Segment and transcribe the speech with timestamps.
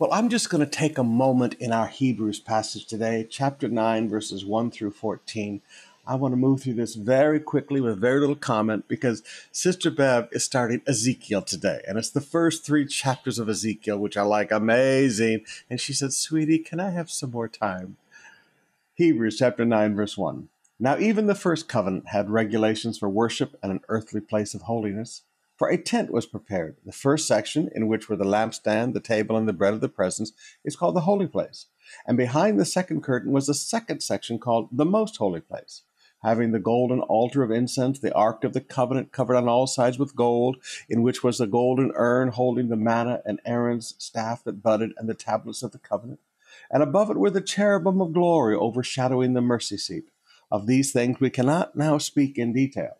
[0.00, 4.08] Well, I'm just going to take a moment in our Hebrews passage today, chapter 9,
[4.08, 5.60] verses 1 through 14.
[6.06, 10.30] I want to move through this very quickly with very little comment because Sister Bev
[10.32, 11.82] is starting Ezekiel today.
[11.86, 15.44] And it's the first three chapters of Ezekiel, which I like amazing.
[15.68, 17.98] And she said, Sweetie, can I have some more time?
[18.94, 20.48] Hebrews chapter 9, verse 1.
[20.78, 25.24] Now, even the first covenant had regulations for worship and an earthly place of holiness.
[25.60, 26.78] For a tent was prepared.
[26.86, 29.90] The first section, in which were the lampstand, the table, and the bread of the
[29.90, 30.32] presence,
[30.64, 31.66] is called the holy place.
[32.06, 35.82] And behind the second curtain was a second section called the most holy place
[36.22, 39.98] having the golden altar of incense, the ark of the covenant covered on all sides
[39.98, 40.56] with gold,
[40.88, 45.08] in which was the golden urn holding the manna and Aaron's staff that budded and
[45.08, 46.20] the tablets of the covenant.
[46.70, 50.10] And above it were the cherubim of glory overshadowing the mercy seat.
[50.50, 52.99] Of these things we cannot now speak in detail.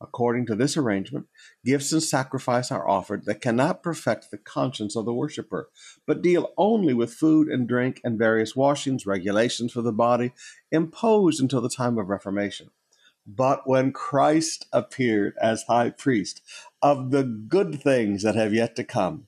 [0.00, 1.26] According to this arrangement,
[1.64, 5.70] gifts and sacrifice are offered that cannot perfect the conscience of the worshiper,
[6.06, 10.32] but deal only with food and drink and various washings, regulations for the body,
[10.70, 12.70] imposed until the time of Reformation.
[13.26, 16.42] But when Christ appeared as high priest
[16.82, 19.26] of the good things that have yet to come,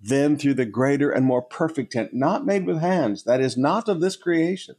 [0.00, 3.88] then through the greater and more perfect tent, not made with hands, that is not
[3.88, 4.76] of this creation,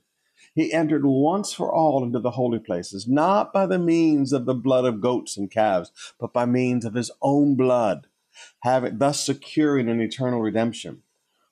[0.55, 4.55] he entered once for all into the holy places, not by the means of the
[4.55, 8.07] blood of goats and calves, but by means of his own blood,
[8.61, 11.03] having thus securing an eternal redemption.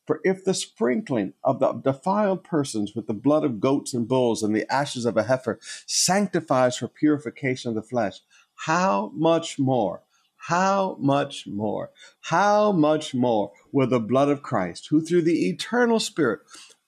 [0.05, 4.41] For if the sprinkling of the defiled persons with the blood of goats and bulls
[4.41, 8.21] and the ashes of a heifer sanctifies for purification of the flesh,
[8.55, 10.03] how much more?
[10.37, 11.91] How much more?
[12.21, 16.39] How much more will the blood of Christ, who through the eternal Spirit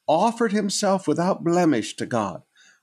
[0.09, 2.42] offered himself without blemish to God,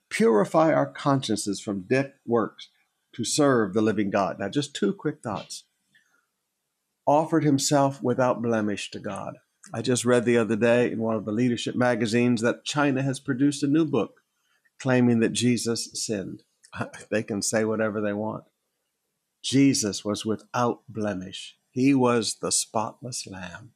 [0.08, 2.68] purify our consciences from dead works
[3.12, 4.38] to serve the living God.
[4.38, 5.64] Now, just two quick thoughts.
[7.04, 9.38] Offered himself without blemish to God.
[9.74, 13.18] I just read the other day in one of the leadership magazines that China has
[13.18, 14.20] produced a new book
[14.78, 16.44] claiming that Jesus sinned.
[17.10, 18.44] They can say whatever they want.
[19.42, 21.56] Jesus was without blemish.
[21.70, 23.72] He was the spotless lamb.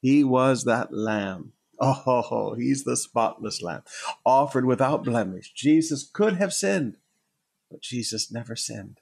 [0.00, 1.52] He was that lamb
[1.84, 3.82] Oh, he's the spotless lamb,
[4.24, 5.52] offered without blemish.
[5.52, 6.96] Jesus could have sinned,
[7.70, 9.00] but Jesus never sinned.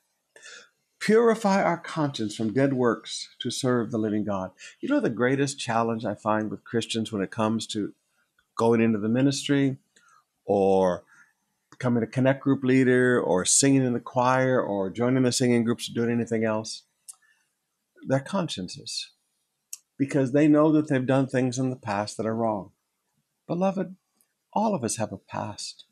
[0.99, 4.53] Purify our conscience from dead works to serve the living God.
[4.81, 7.93] You know, the greatest challenge I find with Christians when it comes to
[8.57, 9.79] going into the ministry
[10.45, 11.05] or
[11.71, 15.89] becoming a connect group leader or singing in the choir or joining the singing groups
[15.89, 16.83] or doing anything else,
[18.07, 19.12] their consciences
[19.99, 22.73] because they know that they've done things in the past that are wrong.
[23.47, 23.97] Beloved,
[24.53, 25.85] all of us have a past.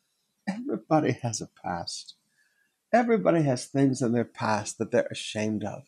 [0.48, 2.14] Everybody has a past.
[2.92, 5.84] Everybody has things in their past that they're ashamed of.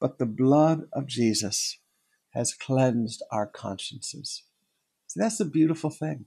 [0.00, 1.78] But the blood of Jesus
[2.30, 4.44] has cleansed our consciences.
[5.06, 6.26] See, that's a beautiful thing.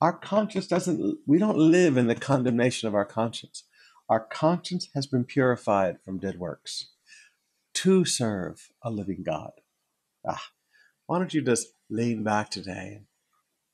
[0.00, 3.64] Our conscience doesn't, we don't live in the condemnation of our conscience.
[4.08, 6.90] Our conscience has been purified from dead works
[7.74, 9.52] to serve a living God.
[10.26, 10.42] Ah,
[11.06, 13.06] why don't you just lean back today and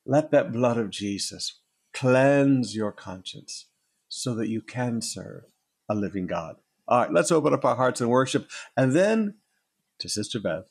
[0.05, 1.61] let that blood of Jesus
[1.95, 3.67] cleanse your conscience
[4.09, 5.45] so that you can serve
[5.89, 6.57] a living God.
[6.89, 9.37] All right, let's open up our hearts and worship and then
[9.99, 10.65] to Sister Bev.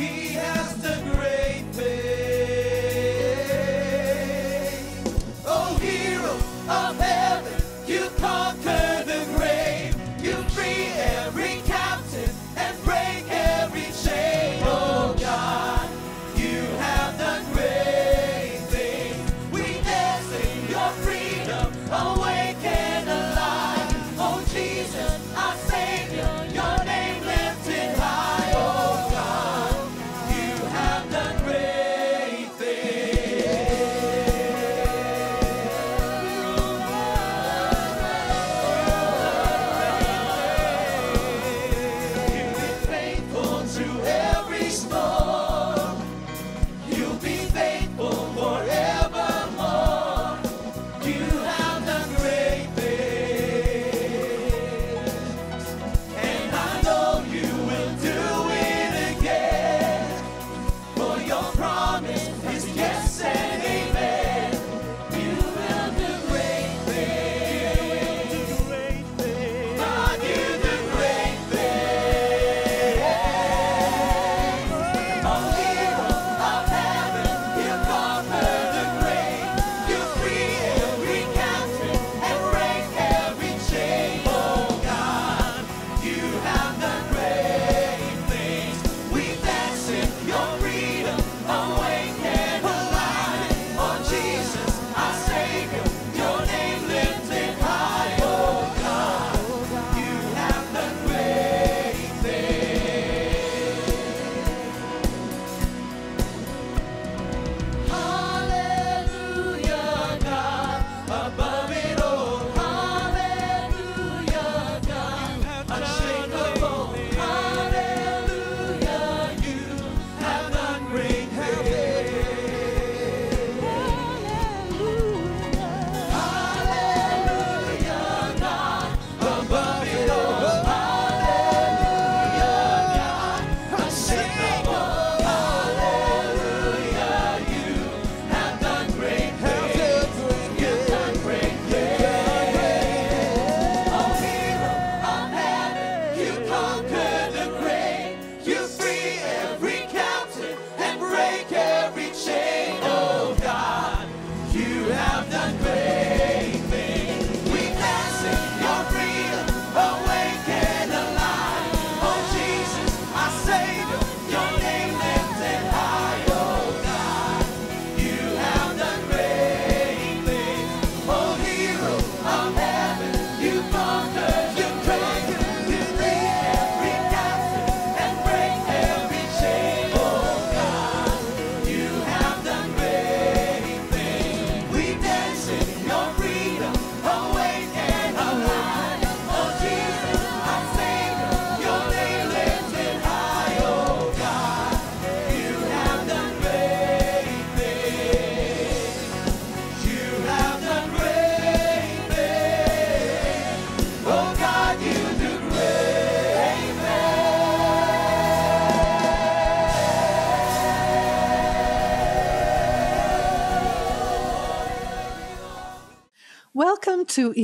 [0.00, 1.19] He has the grace.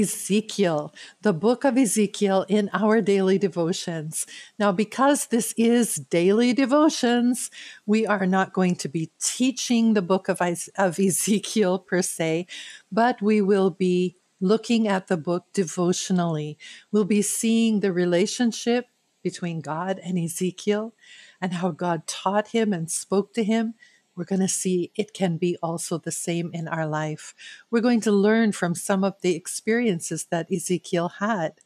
[0.00, 4.26] Ezekiel, the book of Ezekiel in our daily devotions.
[4.58, 7.50] Now, because this is daily devotions,
[7.86, 10.40] we are not going to be teaching the book of,
[10.76, 12.46] of Ezekiel per se,
[12.92, 16.58] but we will be looking at the book devotionally.
[16.92, 18.86] We'll be seeing the relationship
[19.22, 20.94] between God and Ezekiel
[21.40, 23.74] and how God taught him and spoke to him
[24.16, 27.34] we're going to see it can be also the same in our life.
[27.70, 31.60] We're going to learn from some of the experiences that Ezekiel had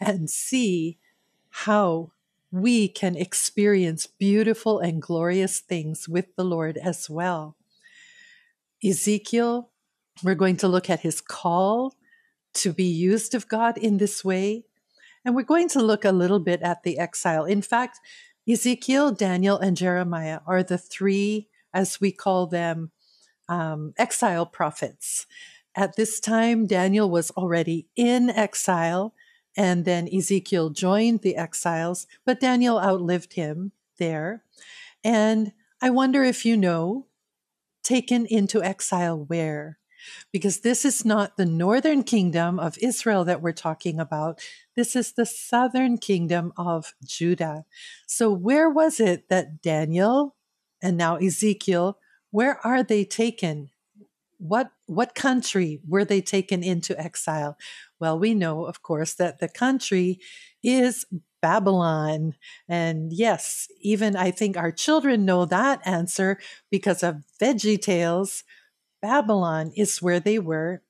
[0.00, 0.98] and see
[1.50, 2.10] how
[2.50, 7.56] we can experience beautiful and glorious things with the Lord as well.
[8.84, 9.70] Ezekiel,
[10.22, 11.94] we're going to look at his call
[12.54, 14.64] to be used of God in this way.
[15.24, 17.44] And we're going to look a little bit at the exile.
[17.44, 18.00] In fact,
[18.48, 22.90] Ezekiel, Daniel, and Jeremiah are the three as we call them,
[23.48, 25.26] um, exile prophets.
[25.74, 29.14] At this time, Daniel was already in exile,
[29.56, 34.42] and then Ezekiel joined the exiles, but Daniel outlived him there.
[35.04, 37.06] And I wonder if you know,
[37.82, 39.78] taken into exile where?
[40.32, 44.40] Because this is not the northern kingdom of Israel that we're talking about.
[44.76, 47.64] This is the southern kingdom of Judah.
[48.06, 50.34] So, where was it that Daniel,
[50.82, 51.98] and now Ezekiel,
[52.30, 53.70] where are they taken?
[54.38, 57.56] What what country were they taken into exile?
[58.00, 60.18] Well, we know, of course, that the country
[60.62, 61.06] is
[61.40, 62.34] Babylon.
[62.68, 66.38] And yes, even I think our children know that answer
[66.70, 68.44] because of Veggie Tales.
[69.00, 70.82] Babylon is where they were.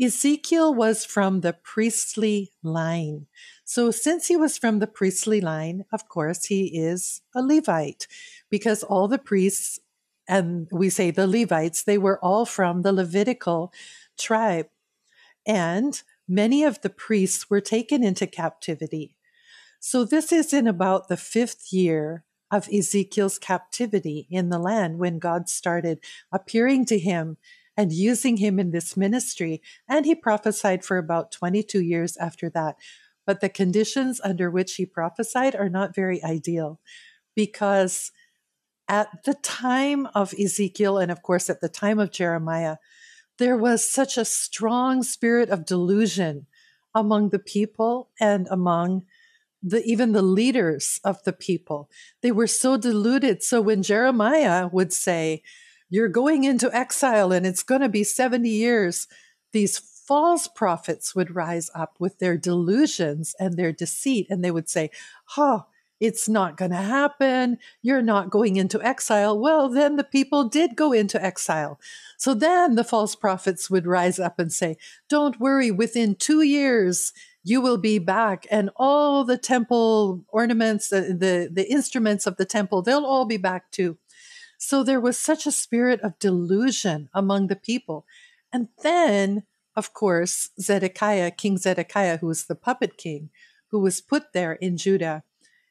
[0.00, 3.26] Ezekiel was from the priestly line.
[3.64, 8.06] So, since he was from the priestly line, of course, he is a Levite
[8.50, 9.78] because all the priests,
[10.28, 13.72] and we say the Levites, they were all from the Levitical
[14.18, 14.68] tribe.
[15.46, 19.16] And many of the priests were taken into captivity.
[19.80, 25.18] So, this is in about the fifth year of Ezekiel's captivity in the land when
[25.18, 26.00] God started
[26.32, 27.36] appearing to him
[27.76, 29.60] and using him in this ministry.
[29.88, 32.76] And he prophesied for about 22 years after that.
[33.26, 36.80] But the conditions under which he prophesied are not very ideal
[37.34, 38.12] because
[38.88, 42.76] at the time of Ezekiel, and of course at the time of Jeremiah,
[43.38, 46.46] there was such a strong spirit of delusion
[46.94, 49.04] among the people and among
[49.62, 51.90] the even the leaders of the people.
[52.22, 53.42] They were so deluded.
[53.42, 55.42] So when Jeremiah would say,
[55.88, 59.06] You're going into exile and it's going to be 70 years,
[59.52, 64.68] these false prophets would rise up with their delusions and their deceit, and they would
[64.68, 64.90] say,
[65.36, 65.66] Oh,
[65.98, 67.56] it's not going to happen.
[67.80, 69.38] You're not going into exile.
[69.38, 71.80] Well, then the people did go into exile.
[72.18, 74.76] So then the false prophets would rise up and say,
[75.08, 77.12] Don't worry, within two years,
[77.42, 82.44] you will be back, and all the temple ornaments, the, the, the instruments of the
[82.44, 83.96] temple, they'll all be back too.
[84.68, 88.04] So there was such a spirit of delusion among the people.
[88.52, 89.44] And then,
[89.76, 93.30] of course, Zedekiah, King Zedekiah, who was the puppet king,
[93.70, 95.22] who was put there in Judah,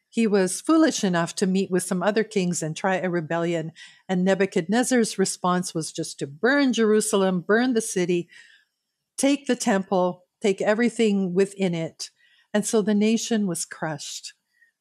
[0.07, 3.73] he was foolish enough to meet with some other kings and try a rebellion.
[4.07, 8.29] And Nebuchadnezzar's response was just to burn Jerusalem, burn the city,
[9.17, 12.11] take the temple, take everything within it.
[12.53, 14.31] And so the nation was crushed.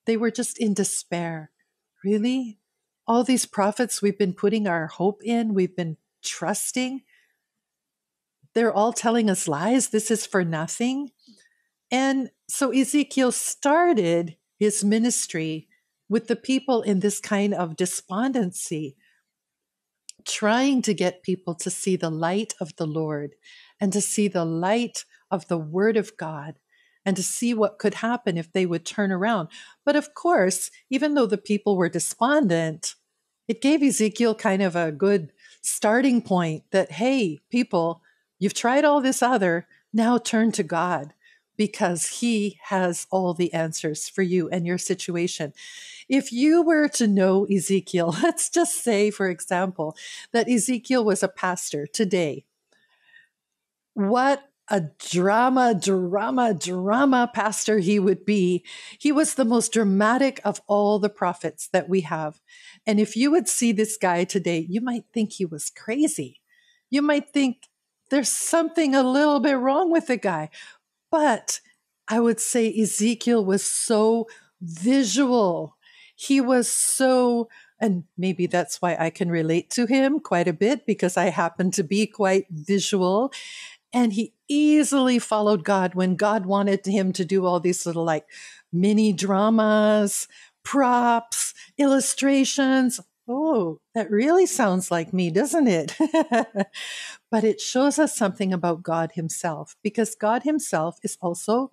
[0.06, 1.50] They were just in despair.
[2.04, 2.60] Really?
[3.06, 7.02] All these prophets we've been putting our hope in, we've been trusting,
[8.54, 9.88] they're all telling us lies.
[9.88, 11.10] This is for nothing.
[11.90, 15.68] And so Ezekiel started his ministry
[16.08, 18.96] with the people in this kind of despondency,
[20.24, 23.34] trying to get people to see the light of the Lord
[23.80, 26.58] and to see the light of the Word of God
[27.04, 29.48] and to see what could happen if they would turn around.
[29.84, 32.94] But of course, even though the people were despondent,
[33.46, 38.02] it gave Ezekiel kind of a good starting point that, hey, people,
[38.38, 41.12] you've tried all this other, now turn to God
[41.56, 45.52] because he has all the answers for you and your situation.
[46.08, 49.96] If you were to know Ezekiel, let's just say, for example,
[50.32, 52.44] that Ezekiel was a pastor today.
[53.94, 58.64] What a drama, drama, drama pastor he would be.
[58.98, 62.40] He was the most dramatic of all the prophets that we have.
[62.86, 66.40] And if you would see this guy today, you might think he was crazy.
[66.90, 67.68] You might think
[68.10, 70.50] there's something a little bit wrong with the guy.
[71.10, 71.60] But
[72.08, 74.26] I would say Ezekiel was so
[74.60, 75.76] visual.
[76.16, 77.48] He was so,
[77.80, 81.70] and maybe that's why I can relate to him quite a bit because I happen
[81.72, 83.32] to be quite visual.
[83.94, 88.26] And he easily followed God when God wanted him to do all these little like
[88.72, 90.26] mini dramas,
[90.64, 92.98] props, illustrations.
[93.28, 95.96] Oh, that really sounds like me, doesn't it?
[97.30, 101.70] but it shows us something about God Himself because God Himself is also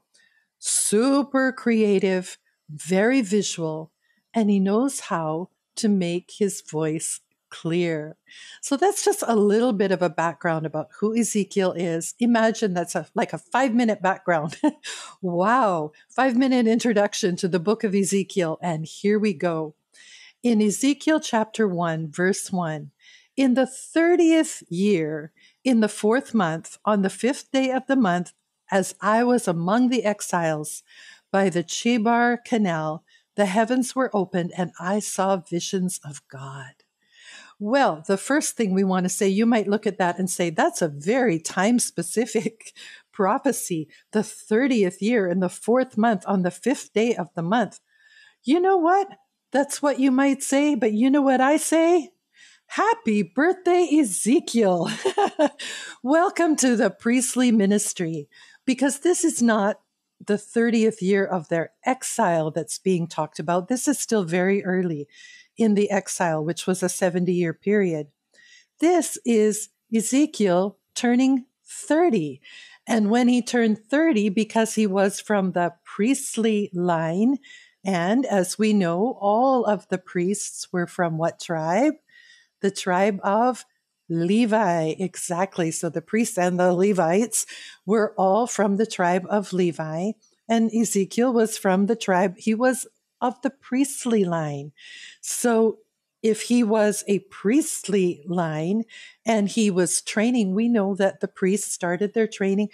[0.59, 2.37] super creative,
[2.69, 3.91] very visual,
[4.33, 7.19] and He knows how to make His voice
[7.51, 8.17] clear.
[8.61, 12.15] So that's just a little bit of a background about who Ezekiel is.
[12.19, 14.57] Imagine that's a, like a five minute background.
[15.21, 18.57] wow, five minute introduction to the book of Ezekiel.
[18.61, 19.75] And here we go.
[20.41, 22.89] In Ezekiel chapter 1, verse 1,
[23.37, 25.31] in the 30th year,
[25.63, 28.33] in the fourth month, on the fifth day of the month,
[28.71, 30.81] as I was among the exiles
[31.31, 33.03] by the Chebar Canal,
[33.35, 36.80] the heavens were opened and I saw visions of God.
[37.63, 40.49] Well, the first thing we want to say, you might look at that and say,
[40.49, 42.73] that's a very time specific
[43.13, 43.87] prophecy.
[44.13, 47.79] The 30th year in the fourth month on the fifth day of the month.
[48.43, 49.09] You know what?
[49.51, 52.09] That's what you might say, but you know what I say?
[52.65, 54.89] Happy birthday, Ezekiel.
[56.03, 58.27] Welcome to the priestly ministry,
[58.65, 59.81] because this is not
[60.19, 63.67] the 30th year of their exile that's being talked about.
[63.67, 65.07] This is still very early
[65.61, 68.07] in the exile, which was a 70 year period.
[68.79, 72.41] This is Ezekiel turning 30.
[72.87, 77.37] And when he turned 30, because he was from the priestly line,
[77.83, 81.93] and as we know, all of the priests were from what tribe?
[82.61, 83.65] The tribe of
[84.09, 85.71] Levi, exactly.
[85.71, 87.45] So the priests and the Levites
[87.85, 90.11] were all from the tribe of Levi.
[90.49, 92.85] And Ezekiel was from the tribe, he was
[93.21, 94.71] of the priestly line.
[95.21, 95.79] So
[96.23, 98.83] if he was a priestly line
[99.25, 102.69] and he was training, we know that the priests started their training.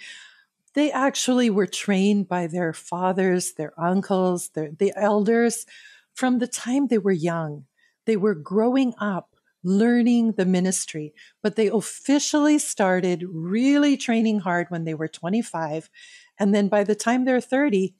[0.74, 5.66] They actually were trained by their fathers, their uncles, their, the elders
[6.14, 7.64] from the time they were young.
[8.04, 14.84] They were growing up learning the ministry, but they officially started really training hard when
[14.84, 15.90] they were 25.
[16.38, 17.94] And then by the time they're 30,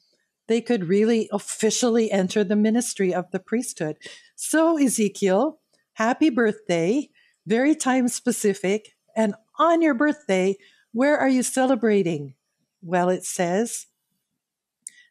[0.48, 3.98] they could really officially enter the ministry of the priesthood.
[4.34, 5.60] So, Ezekiel,
[5.94, 7.10] happy birthday,
[7.46, 8.96] very time specific.
[9.14, 10.56] And on your birthday,
[10.92, 12.34] where are you celebrating?
[12.82, 13.86] Well, it says,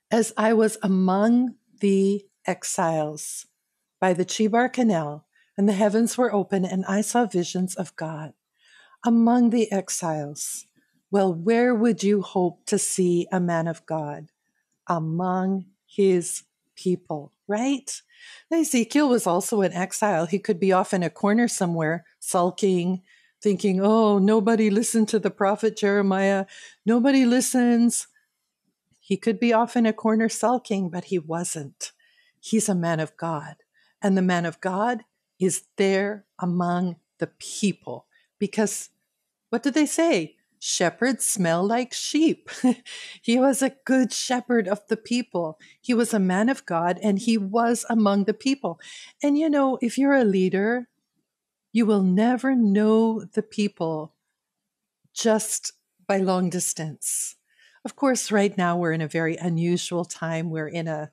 [0.10, 3.46] as I was among the exiles
[4.00, 5.26] by the Chebar Canal,
[5.58, 8.34] and the heavens were open, and I saw visions of God.
[9.04, 10.68] Among the exiles,
[11.10, 14.28] well, where would you hope to see a man of God?
[14.88, 16.44] Among his
[16.76, 18.02] people, right?
[18.52, 20.26] Ezekiel was also in exile.
[20.26, 23.02] He could be off in a corner somewhere, sulking,
[23.42, 26.46] thinking, oh, nobody listened to the prophet Jeremiah.
[26.86, 28.08] Nobody listens.
[29.00, 31.92] He could be off in a corner sulking, but he wasn't.
[32.40, 33.58] He's a man of God.
[34.02, 35.04] And the man of God
[35.40, 38.06] is there among the people
[38.40, 38.90] because
[39.50, 40.37] what did they say?
[40.60, 42.50] Shepherds smell like sheep.
[43.22, 45.60] he was a good shepherd of the people.
[45.82, 48.80] He was a man of God and he was among the people.
[49.22, 50.88] And you know, if you're a leader,
[51.72, 54.14] you will never know the people
[55.14, 55.74] just
[56.08, 57.36] by long distance.
[57.86, 60.50] Of course, right now we're in a very unusual time.
[60.50, 61.12] We're in a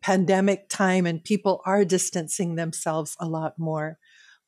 [0.00, 3.98] pandemic time and people are distancing themselves a lot more.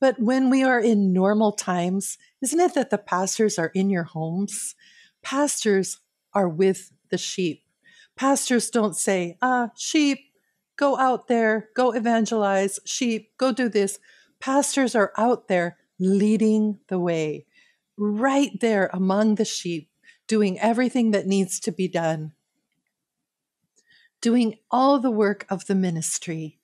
[0.00, 4.04] But when we are in normal times, isn't it that the pastors are in your
[4.04, 4.74] homes?
[5.22, 5.98] Pastors
[6.32, 7.64] are with the sheep.
[8.16, 10.32] Pastors don't say, ah, sheep,
[10.76, 13.98] go out there, go evangelize, sheep, go do this.
[14.40, 17.44] Pastors are out there leading the way,
[17.98, 19.90] right there among the sheep,
[20.26, 22.32] doing everything that needs to be done,
[24.22, 26.58] doing all the work of the ministry.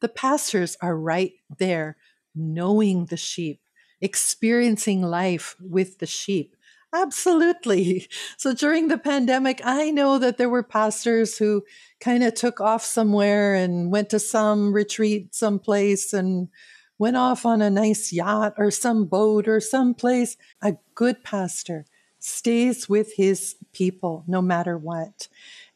[0.00, 1.96] The pastors are right there
[2.34, 3.60] knowing the sheep,
[4.00, 6.56] experiencing life with the sheep.
[6.94, 8.08] Absolutely.
[8.36, 11.64] So during the pandemic, I know that there were pastors who
[12.00, 16.48] kind of took off somewhere and went to some retreat someplace and
[16.98, 20.36] went off on a nice yacht or some boat or someplace.
[20.60, 21.84] A good pastor
[22.18, 25.28] stays with his people no matter what.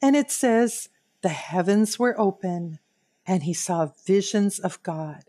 [0.03, 0.89] And it says,
[1.23, 2.79] the heavens were open
[3.27, 5.25] and he saw visions of God.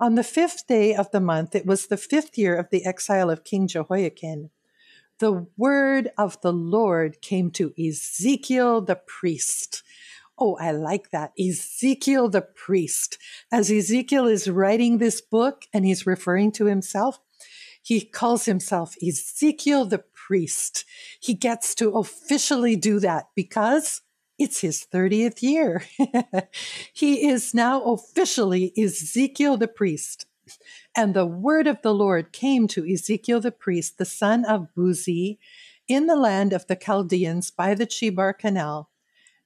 [0.00, 3.28] On the fifth day of the month, it was the fifth year of the exile
[3.28, 4.48] of King Jehoiachin,
[5.18, 9.82] the word of the Lord came to Ezekiel the priest.
[10.38, 11.32] Oh, I like that.
[11.38, 13.18] Ezekiel the priest.
[13.52, 17.18] As Ezekiel is writing this book and he's referring to himself,
[17.82, 20.86] he calls himself Ezekiel the priest.
[21.20, 24.00] He gets to officially do that because
[24.40, 25.84] it's his 30th year.
[26.94, 30.24] he is now officially Ezekiel the priest.
[30.96, 35.36] And the word of the Lord came to Ezekiel the priest, the son of Buzi,
[35.86, 38.88] in the land of the Chaldeans by the Chebar Canal.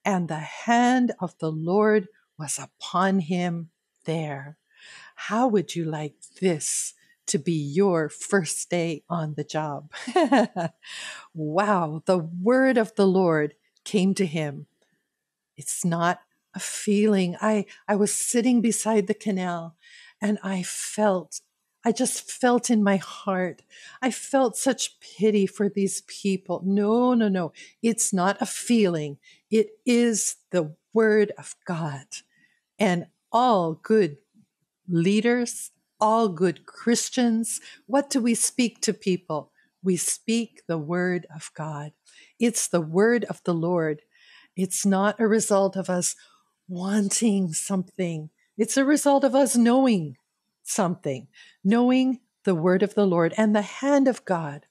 [0.05, 2.07] And the hand of the Lord
[2.39, 3.71] was upon him
[4.05, 4.59] there.
[5.17, 6.95] How would you like this
[7.27, 9.91] to be your first day on the job?
[11.35, 14.67] wow, the word of the Lord came to him.
[15.57, 16.21] It's not
[16.55, 17.37] a feeling.
[17.41, 19.77] I, I was sitting beside the canal
[20.21, 21.41] and I felt,
[21.85, 23.63] I just felt in my heart,
[24.01, 26.63] I felt such pity for these people.
[26.65, 27.53] No, no, no.
[27.83, 29.19] It's not a feeling.
[29.51, 32.07] It is the word of God.
[32.79, 34.19] And all good
[34.89, 39.51] leaders, all good Christians, what do we speak to people?
[39.83, 41.93] We speak the word of God.
[42.39, 44.03] It's the word of the Lord.
[44.57, 46.15] It's not a result of us
[46.69, 48.31] wanting something.
[48.57, 50.17] It's a result of us knowing
[50.63, 51.27] something,
[51.63, 54.67] knowing the word of the Lord and the hand of God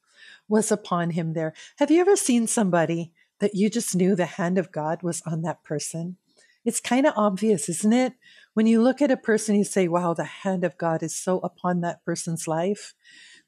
[0.47, 1.53] was upon him there.
[1.77, 5.41] Have you ever seen somebody that you just knew the hand of God was on
[5.41, 6.17] that person?
[6.65, 8.13] It's kind of obvious, isn't it?
[8.53, 11.39] When you look at a person, you say, wow, the hand of God is so
[11.39, 12.93] upon that person's life.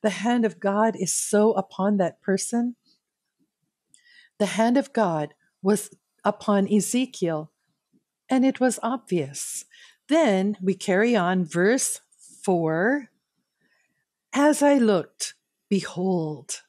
[0.01, 2.75] The hand of God is so upon that person.
[4.37, 5.91] The hand of God was
[6.25, 7.51] upon Ezekiel,
[8.27, 9.63] and it was obvious.
[10.09, 12.01] Then we carry on, verse
[12.43, 13.09] 4
[14.33, 15.35] As I looked,
[15.69, 16.61] behold.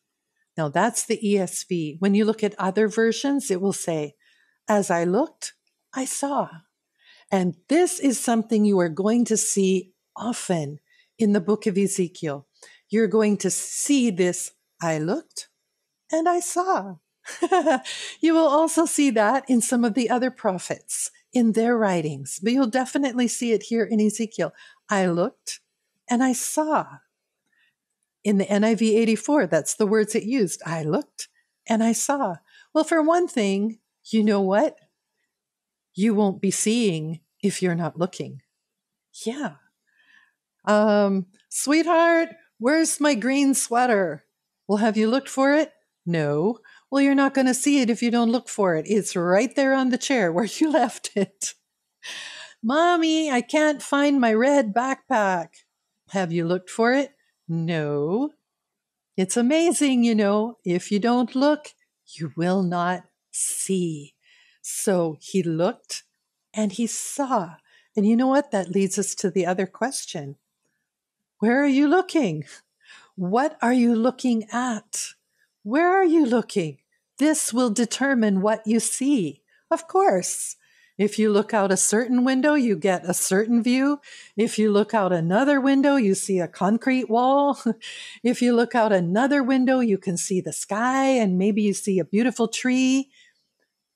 [0.56, 1.96] Now that's the ESV.
[1.98, 4.14] When you look at other versions, it will say,
[4.68, 5.54] As I looked,
[5.94, 6.48] I saw.
[7.30, 10.78] And this is something you are going to see often
[11.18, 12.46] in the book of Ezekiel.
[12.88, 15.48] You're going to see this I looked
[16.12, 16.96] and I saw.
[18.20, 22.52] you will also see that in some of the other prophets in their writings, but
[22.52, 24.52] you'll definitely see it here in Ezekiel.
[24.88, 25.60] I looked
[26.08, 26.86] and I saw.
[28.24, 30.60] In the NIV 84, that's the words it used.
[30.66, 31.28] I looked
[31.68, 32.36] and I saw.
[32.72, 33.78] Well, for one thing,
[34.10, 34.78] you know what?
[35.94, 38.42] You won't be seeing if you're not looking.
[39.24, 39.54] Yeah.
[40.64, 44.24] Um, sweetheart, where's my green sweater?
[44.66, 45.72] Well, have you looked for it?
[46.06, 46.60] No.
[46.90, 48.86] Well, you're not going to see it if you don't look for it.
[48.88, 51.54] It's right there on the chair where you left it.
[52.62, 55.48] Mommy, I can't find my red backpack.
[56.10, 57.10] Have you looked for it?
[57.48, 58.30] No.
[59.16, 61.68] It's amazing, you know, if you don't look,
[62.06, 64.14] you will not see.
[64.60, 66.04] So he looked
[66.52, 67.56] and he saw.
[67.96, 68.50] And you know what?
[68.50, 70.36] That leads us to the other question
[71.38, 72.44] Where are you looking?
[73.14, 75.14] What are you looking at?
[75.66, 76.78] Where are you looking?
[77.18, 79.42] This will determine what you see.
[79.68, 80.54] Of course.
[80.96, 83.98] If you look out a certain window, you get a certain view.
[84.36, 87.58] If you look out another window, you see a concrete wall.
[88.22, 91.98] if you look out another window, you can see the sky and maybe you see
[91.98, 93.10] a beautiful tree.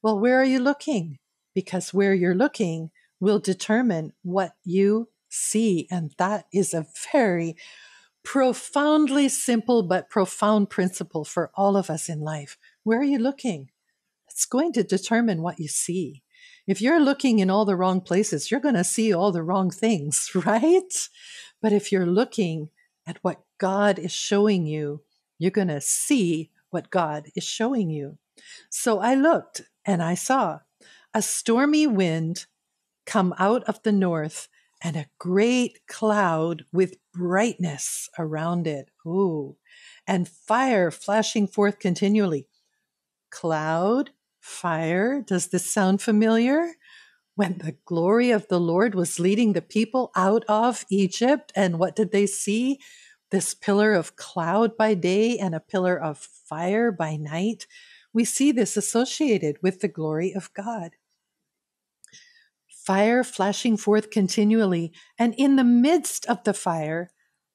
[0.03, 1.19] Well, where are you looking?
[1.55, 5.87] Because where you're looking will determine what you see.
[5.89, 7.55] And that is a very
[8.31, 12.57] profoundly simple but profound principle for all of us in life.
[12.85, 13.71] Where are you looking?
[14.29, 16.23] It's going to determine what you see.
[16.65, 19.69] If you're looking in all the wrong places, you're going to see all the wrong
[19.69, 21.09] things, right?
[21.61, 22.69] But if you're looking
[23.05, 25.03] at what God is showing you,
[25.37, 28.17] you're going to see what God is showing you.
[28.69, 30.61] So I looked and I saw
[31.13, 32.47] a stormy wind
[33.07, 34.47] come out of the north
[34.81, 38.91] and a great cloud with brightness around it.
[39.07, 39.57] Ooh,
[40.07, 42.47] and fire flashing forth continually.
[43.31, 46.73] Cloud, fire, does this sound familiar?
[47.37, 51.97] When the glory of the Lord was leading the people out of Egypt, and what
[51.97, 52.79] did they see?
[53.31, 57.67] This pillar of cloud by day and a pillar of fire by night.
[58.13, 60.97] We see this associated with the glory of God
[62.85, 67.11] fire flashing forth continually, and in the midst of the fire,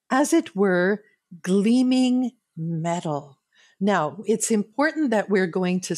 [0.09, 1.03] as it were,
[1.41, 3.39] gleaming metal.
[3.79, 5.95] Now, it's important that we're going to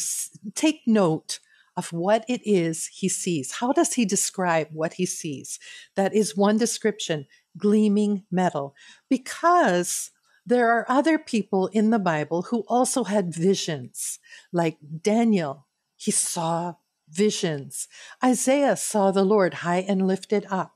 [0.54, 1.38] take note
[1.76, 3.52] of what it is he sees.
[3.52, 5.60] How does he describe what he sees?
[5.94, 8.74] That is one description gleaming metal.
[9.08, 10.10] Because
[10.44, 14.18] there are other people in the Bible who also had visions,
[14.52, 15.66] like Daniel.
[15.96, 16.74] He saw
[17.10, 17.88] visions.
[18.22, 20.74] Isaiah saw the Lord high and lifted up.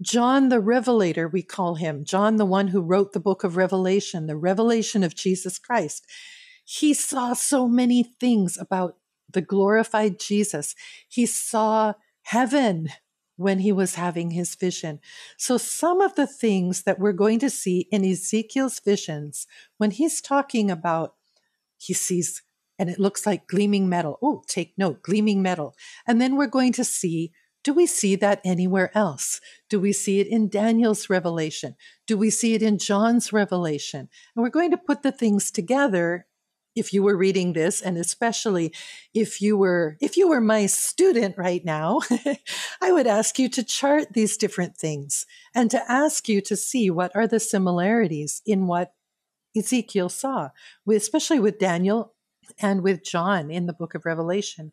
[0.00, 4.26] John the Revelator, we call him, John the one who wrote the book of Revelation,
[4.26, 6.06] the revelation of Jesus Christ.
[6.64, 8.96] He saw so many things about
[9.30, 10.74] the glorified Jesus.
[11.08, 12.88] He saw heaven
[13.36, 15.00] when he was having his vision.
[15.36, 19.46] So, some of the things that we're going to see in Ezekiel's visions,
[19.78, 21.14] when he's talking about,
[21.78, 22.42] he sees,
[22.80, 24.18] and it looks like gleaming metal.
[24.22, 25.76] Oh, take note, gleaming metal.
[26.06, 29.38] And then we're going to see do we see that anywhere else?
[29.68, 31.76] Do we see it in Daniel's revelation?
[32.06, 34.08] Do we see it in John's revelation?
[34.34, 36.26] And we're going to put the things together
[36.76, 38.72] if you were reading this and especially
[39.12, 42.00] if you were if you were my student right now
[42.80, 46.88] i would ask you to chart these different things and to ask you to see
[46.88, 48.94] what are the similarities in what
[49.56, 50.48] ezekiel saw
[50.88, 52.14] especially with daniel
[52.58, 54.72] and with john in the book of revelation.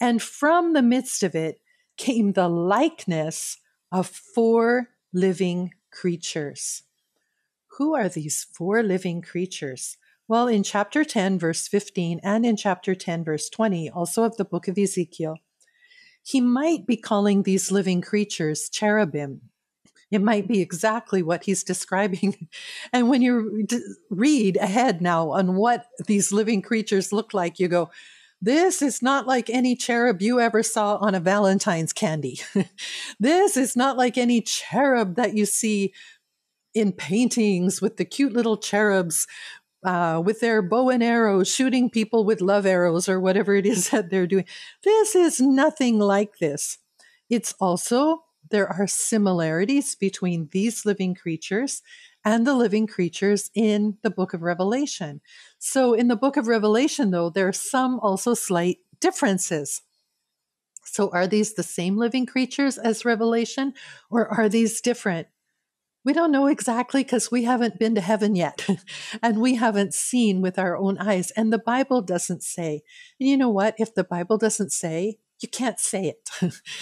[0.00, 1.60] And from the midst of it
[1.96, 3.58] came the likeness
[3.90, 6.82] of four living creatures.
[7.78, 9.96] Who are these four living creatures?
[10.28, 14.44] Well, in chapter 10, verse 15, and in chapter 10, verse 20, also of the
[14.44, 15.36] book of Ezekiel,
[16.22, 19.40] he might be calling these living creatures cherubim.
[20.10, 22.48] It might be exactly what he's describing.
[22.92, 23.66] And when you
[24.10, 27.90] read ahead now on what these living creatures look like, you go,
[28.40, 32.40] this is not like any cherub you ever saw on a Valentine's candy.
[33.20, 35.92] this is not like any cherub that you see
[36.74, 39.26] in paintings with the cute little cherubs
[39.84, 43.90] uh, with their bow and arrows, shooting people with love arrows or whatever it is
[43.90, 44.44] that they're doing.
[44.84, 46.78] This is nothing like this.
[47.28, 51.82] It's also, there are similarities between these living creatures
[52.24, 55.20] and the living creatures in the book of Revelation.
[55.58, 59.82] So, in the book of Revelation, though, there are some also slight differences.
[60.84, 63.74] So, are these the same living creatures as Revelation,
[64.10, 65.28] or are these different?
[66.04, 68.66] We don't know exactly because we haven't been to heaven yet
[69.22, 71.30] and we haven't seen with our own eyes.
[71.32, 72.82] And the Bible doesn't say.
[73.20, 73.74] And you know what?
[73.78, 76.30] If the Bible doesn't say, you can't say it.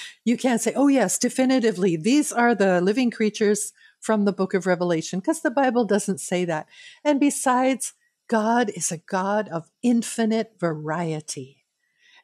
[0.25, 4.67] you can't say, oh, yes, definitively, these are the living creatures from the book of
[4.67, 6.69] Revelation, because the Bible doesn't say that.
[7.05, 7.95] And besides,
[8.29, 11.65] God is a God of infinite variety.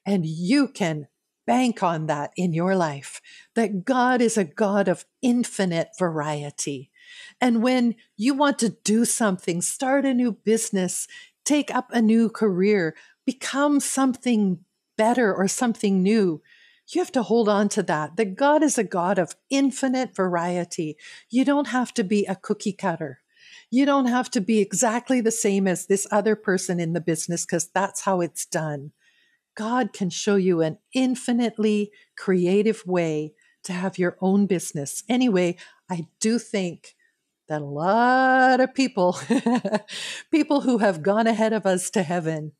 [0.05, 1.09] And you can
[1.47, 3.21] bank on that in your life
[3.55, 6.90] that God is a God of infinite variety.
[7.40, 11.09] And when you want to do something, start a new business,
[11.45, 12.95] take up a new career,
[13.27, 14.61] become something
[14.96, 16.42] better or something new,
[16.88, 18.16] you have to hold on to that.
[18.16, 20.96] That God is a God of infinite variety.
[21.31, 23.20] You don't have to be a cookie cutter.
[23.70, 27.46] You don't have to be exactly the same as this other person in the business
[27.46, 28.92] because that's how it's done.
[29.55, 33.33] God can show you an infinitely creative way
[33.64, 35.05] to have your own business.
[35.09, 35.57] Anyway,
[35.90, 36.94] I do think
[37.48, 39.18] that a lot of people,
[40.31, 42.52] people who have gone ahead of us to heaven,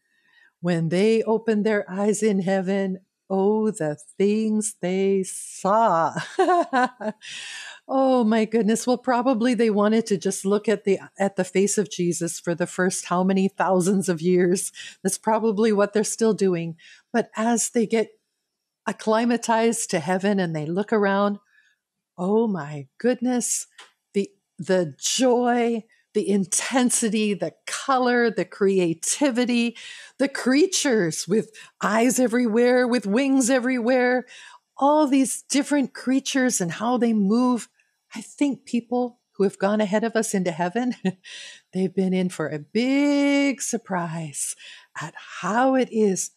[0.63, 6.15] when they opened their eyes in heaven, oh, the things they saw.
[7.89, 8.87] oh my goodness.
[8.87, 12.55] Well, probably they wanted to just look at the at the face of Jesus for
[12.55, 14.71] the first how many thousands of years.
[15.03, 16.77] That's probably what they're still doing.
[17.13, 18.11] But as they get
[18.87, 21.39] acclimatized to heaven and they look around,
[22.17, 23.67] oh my goodness,
[24.15, 25.83] the the joy,
[26.15, 29.77] the intensity, the color, the creativity,
[30.19, 31.51] the creatures with
[31.83, 34.27] eyes everywhere, with wings everywhere,
[34.77, 37.69] all these different creatures and how they move.
[38.15, 40.95] I think people who have gone ahead of us into heaven,
[41.73, 44.55] they've been in for a big surprise
[45.01, 46.33] at how it is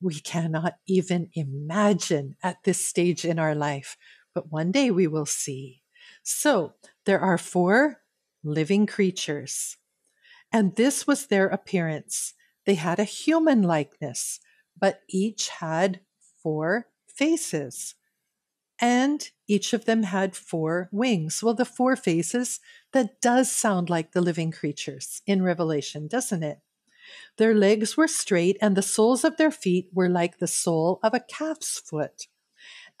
[0.00, 3.96] we cannot even imagine at this stage in our life,
[4.34, 5.82] but one day we will see.
[6.22, 6.74] So
[7.06, 8.03] there are four
[8.44, 9.76] living creatures,
[10.52, 12.34] and this was their appearance.
[12.64, 14.40] They had a human likeness,
[14.78, 16.00] but each had
[16.42, 17.96] four faces.
[18.80, 21.42] And each of them had four wings.
[21.42, 22.60] Well, the four faces,
[22.92, 26.58] that does sound like the living creatures in Revelation, doesn't it?
[27.36, 31.14] Their legs were straight, and the soles of their feet were like the sole of
[31.14, 32.26] a calf's foot.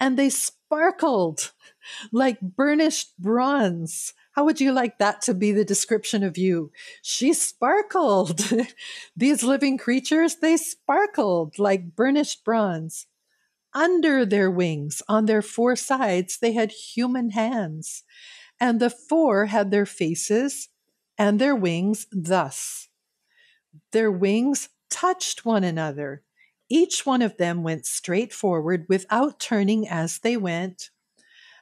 [0.00, 1.52] And they sparkled
[2.12, 4.14] like burnished bronze.
[4.34, 6.72] How would you like that to be the description of you?
[7.02, 8.50] She sparkled.
[9.16, 13.06] These living creatures, they sparkled like burnished bronze.
[13.72, 18.02] Under their wings, on their four sides, they had human hands.
[18.58, 20.68] And the four had their faces
[21.16, 22.88] and their wings thus.
[23.92, 26.22] Their wings touched one another.
[26.68, 30.90] Each one of them went straight forward without turning as they went.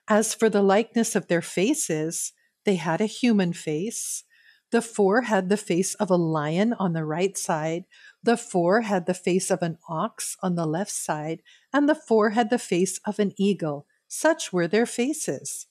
[0.09, 2.33] As for the likeness of their faces,
[2.65, 4.25] they had a human face.
[4.71, 7.85] The four had the face of a lion on the right side,
[8.23, 12.31] the four had the face of an ox on the left side, and the four
[12.31, 13.87] had the face of an eagle.
[14.09, 15.67] Such were their faces.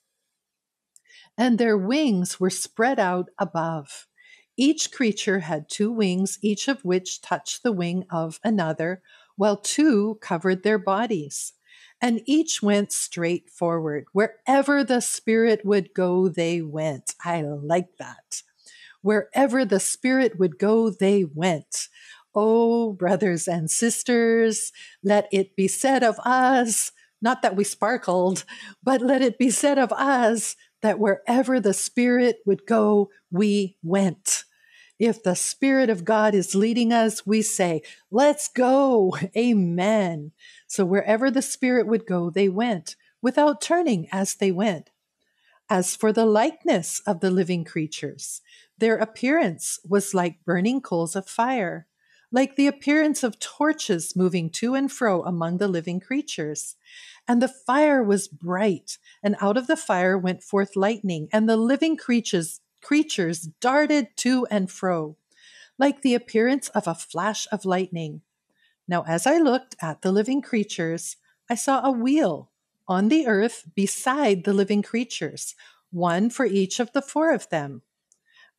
[1.36, 4.06] And their wings were spread out above.
[4.56, 9.02] Each creature had two wings, each of which touched the wing of another,
[9.36, 11.54] while two covered their bodies.
[12.02, 14.06] And each went straight forward.
[14.12, 17.14] Wherever the Spirit would go, they went.
[17.24, 18.42] I like that.
[19.02, 21.88] Wherever the Spirit would go, they went.
[22.34, 24.72] Oh, brothers and sisters,
[25.04, 28.44] let it be said of us, not that we sparkled,
[28.82, 34.44] but let it be said of us that wherever the Spirit would go, we went.
[35.02, 39.16] If the Spirit of God is leading us, we say, Let's go.
[39.36, 40.30] Amen.
[40.68, 44.90] So wherever the Spirit would go, they went without turning as they went.
[45.68, 48.42] As for the likeness of the living creatures,
[48.78, 51.88] their appearance was like burning coals of fire
[52.32, 56.76] like the appearance of torches moving to and fro among the living creatures.
[57.28, 61.58] And the fire was bright, and out of the fire went forth lightning, and the
[61.58, 65.16] living creatures creatures darted to and fro,
[65.78, 68.22] like the appearance of a flash of lightning.
[68.86, 71.16] Now as I looked at the living creatures,
[71.48, 72.50] I saw a wheel
[72.88, 75.54] on the earth beside the living creatures,
[75.90, 77.82] one for each of the four of them.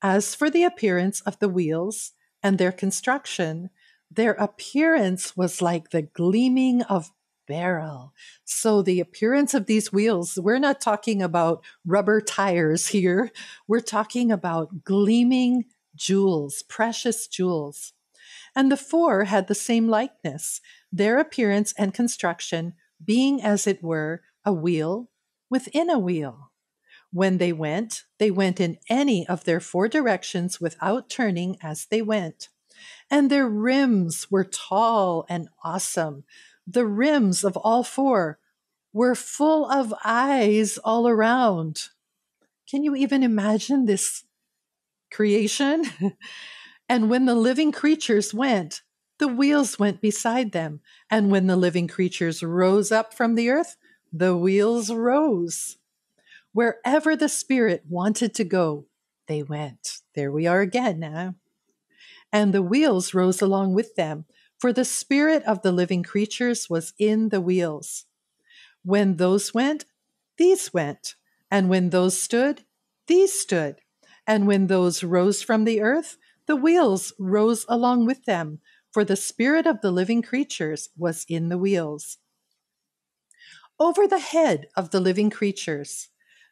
[0.01, 3.69] As for the appearance of the wheels, and their construction,
[4.11, 7.11] their appearance was like the gleaming of
[7.47, 8.13] beryl.
[8.43, 13.31] So the appearance of these wheels, we're not talking about rubber tires here.
[13.67, 17.93] We're talking about gleaming jewels, precious jewels.
[18.55, 24.21] And the four had the same likeness, their appearance and construction being as it were
[24.45, 25.09] a wheel
[25.49, 26.51] within a wheel.
[27.11, 32.01] When they went, they went in any of their four directions without turning as they
[32.01, 32.49] went.
[33.09, 36.23] And their rims were tall and awesome.
[36.65, 38.39] The rims of all four
[38.93, 41.89] were full of eyes all around.
[42.69, 44.23] Can you even imagine this
[45.11, 45.85] creation?
[46.89, 48.81] and when the living creatures went,
[49.19, 50.81] the wheels went beside them.
[51.09, 53.77] And when the living creatures rose up from the earth,
[54.11, 55.77] the wheels rose.
[56.51, 58.85] Wherever the Spirit wanted to go,
[59.27, 60.01] they went.
[60.13, 61.35] There we are again now.
[62.31, 64.25] And the wheels rose along with them,
[64.63, 68.05] for the Spirit of the living creatures was in the wheels.
[68.81, 69.83] When those went,
[70.37, 71.15] these went.
[71.51, 72.63] And when those stood,
[73.07, 73.81] these stood.
[74.25, 79.17] And when those rose from the earth, the wheels rose along with them, for the
[79.17, 82.19] Spirit of the living creatures was in the wheels.
[83.77, 86.07] Over the head of the living creatures,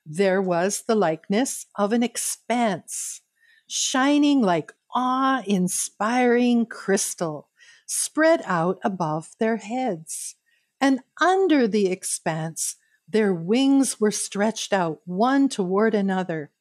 [0.06, 3.21] there was the likeness of an expanse,
[3.67, 7.47] shining like awe inspiring crystal,
[7.91, 10.36] spread out above their heads.
[10.80, 12.77] And under the expanse,
[13.08, 16.51] their wings were stretched out one toward another,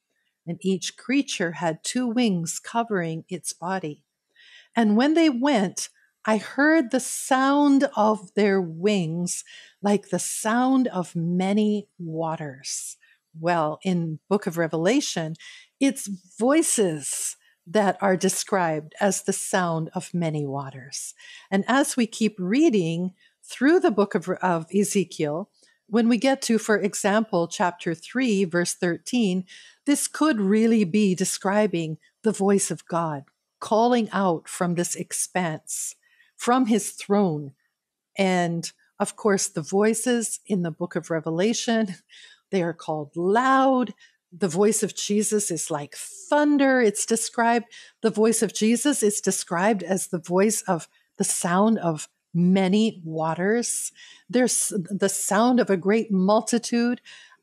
[0.44, 4.02] and each creature had two wings covering its body.
[4.74, 5.88] And when they went,
[6.24, 9.44] I heard the sound of their wings
[9.80, 12.96] like the sound of many waters
[13.38, 15.36] well in book of revelation
[15.78, 21.14] it's voices that are described as the sound of many waters
[21.50, 23.12] and as we keep reading
[23.44, 25.50] through the book of, of ezekiel
[25.86, 29.44] when we get to for example chapter 3 verse 13
[29.86, 33.24] this could really be describing the voice of god
[33.60, 35.94] calling out from this expanse
[36.36, 37.52] from his throne
[38.16, 41.94] and of course the voices in the book of revelation
[42.50, 43.94] they are called loud.
[44.32, 46.80] The voice of Jesus is like thunder.
[46.80, 47.66] It's described,
[48.00, 53.92] the voice of Jesus is described as the voice of the sound of many waters.
[54.28, 57.00] There's the sound of a great multitude.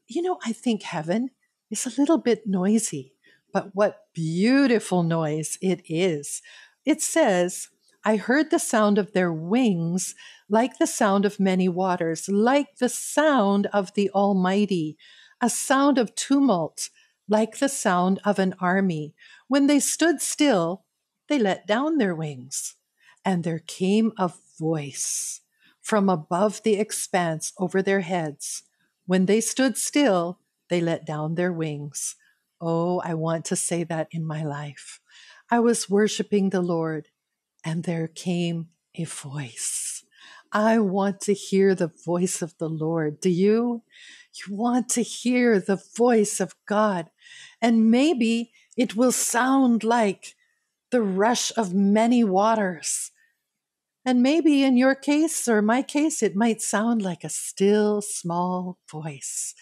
[0.08, 1.32] You know, I think heaven
[1.70, 3.14] is a little bit noisy,
[3.52, 6.42] but what beautiful noise it is.
[6.86, 7.68] It says,
[8.06, 10.16] I heard the sound of their wings
[10.50, 14.98] like the sound of many waters, like the sound of the Almighty,
[15.42, 16.90] a sound of tumult,
[17.28, 19.14] like the sound of an army.
[19.48, 20.84] When they stood still,
[21.28, 22.76] they let down their wings,
[23.24, 25.42] and there came a voice
[25.82, 28.64] from above the expanse over their heads.
[29.06, 32.16] When they stood still, they let down their wings.
[32.60, 35.00] Oh, I want to say that in my life.
[35.50, 37.08] I was worshiping the Lord,
[37.64, 40.04] and there came a voice.
[40.52, 43.20] I want to hear the voice of the Lord.
[43.20, 43.84] Do you?
[44.46, 47.10] You want to hear the voice of God.
[47.62, 50.36] And maybe It will sound like
[50.92, 53.12] the rush of many waters.
[54.06, 58.78] And maybe in your case or my case, it might sound like a still small
[58.90, 59.56] voice.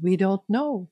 [0.00, 0.90] We don't know.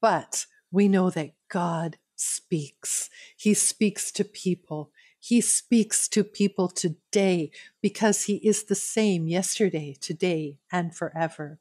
[0.00, 3.10] But we know that God speaks.
[3.36, 4.92] He speaks to people.
[5.18, 7.50] He speaks to people today
[7.82, 11.58] because He is the same yesterday, today, and forever.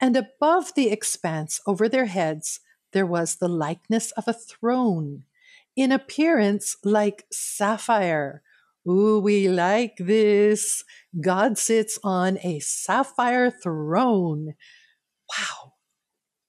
[0.00, 2.60] And above the expanse over their heads,
[2.92, 5.24] there was the likeness of a throne,
[5.76, 8.42] in appearance like sapphire.
[8.88, 10.84] Ooh, we like this.
[11.20, 14.54] God sits on a sapphire throne.
[15.36, 15.72] Wow.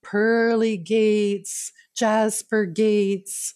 [0.03, 3.53] Pearly gates, jasper gates,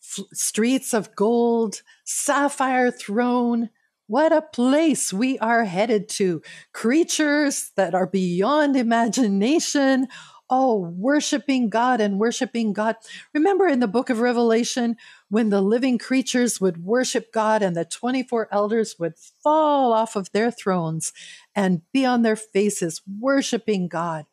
[0.00, 3.70] f- streets of gold, sapphire throne.
[4.06, 6.42] What a place we are headed to.
[6.72, 10.08] Creatures that are beyond imagination.
[10.50, 12.96] Oh, worshiping God and worshiping God.
[13.32, 14.96] Remember in the book of Revelation
[15.30, 20.30] when the living creatures would worship God and the 24 elders would fall off of
[20.32, 21.12] their thrones
[21.54, 24.26] and be on their faces worshiping God.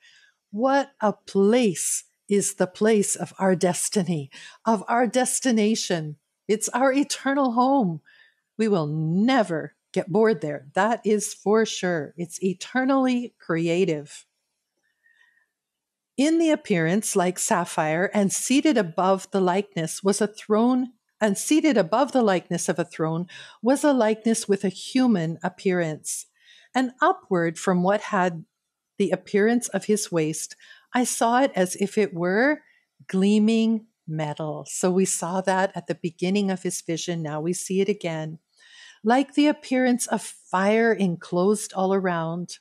[0.51, 4.29] What a place is the place of our destiny,
[4.65, 6.17] of our destination.
[6.47, 8.01] It's our eternal home.
[8.61, 10.67] We will never get bored there.
[10.75, 12.13] That is for sure.
[12.15, 14.27] It's eternally creative.
[16.15, 20.89] In the appearance, like sapphire, and seated above the likeness was a throne,
[21.19, 23.25] and seated above the likeness of a throne
[23.63, 26.27] was a likeness with a human appearance.
[26.75, 28.45] And upward from what had
[28.99, 30.55] the appearance of his waist,
[30.93, 32.61] I saw it as if it were
[33.07, 34.67] gleaming metal.
[34.69, 37.23] So we saw that at the beginning of his vision.
[37.23, 38.37] Now we see it again.
[39.03, 42.59] Like the appearance of fire enclosed all around.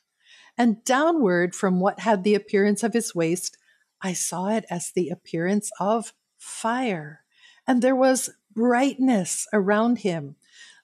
[0.57, 3.57] And downward from what had the appearance of his waist,
[4.03, 7.25] I saw it as the appearance of fire.
[7.67, 10.37] And there was brightness around him,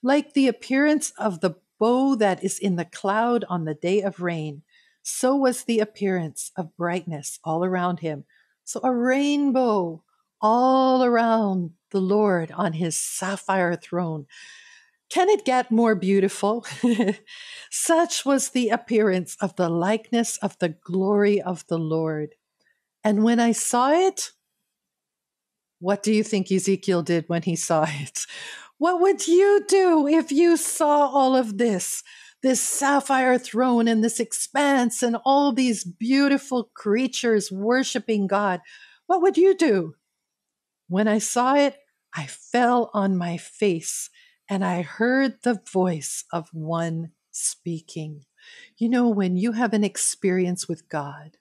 [0.02, 4.20] like the appearance of the bow that is in the cloud on the day of
[4.20, 4.62] rain.
[5.02, 8.24] So was the appearance of brightness all around him.
[8.64, 10.02] So a rainbow
[10.40, 14.26] all around the Lord on his sapphire throne.
[15.08, 16.66] Can it get more beautiful?
[17.70, 22.34] Such was the appearance of the likeness of the glory of the Lord.
[23.04, 24.32] And when I saw it,
[25.78, 28.26] what do you think Ezekiel did when he saw it?
[28.78, 32.02] What would you do if you saw all of this?
[32.42, 38.60] This sapphire throne and this expanse and all these beautiful creatures worshiping God.
[39.06, 39.94] What would you do?
[40.88, 41.76] When I saw it,
[42.14, 44.10] I fell on my face
[44.48, 48.24] and I heard the voice of one speaking.
[48.78, 51.36] You know, when you have an experience with God,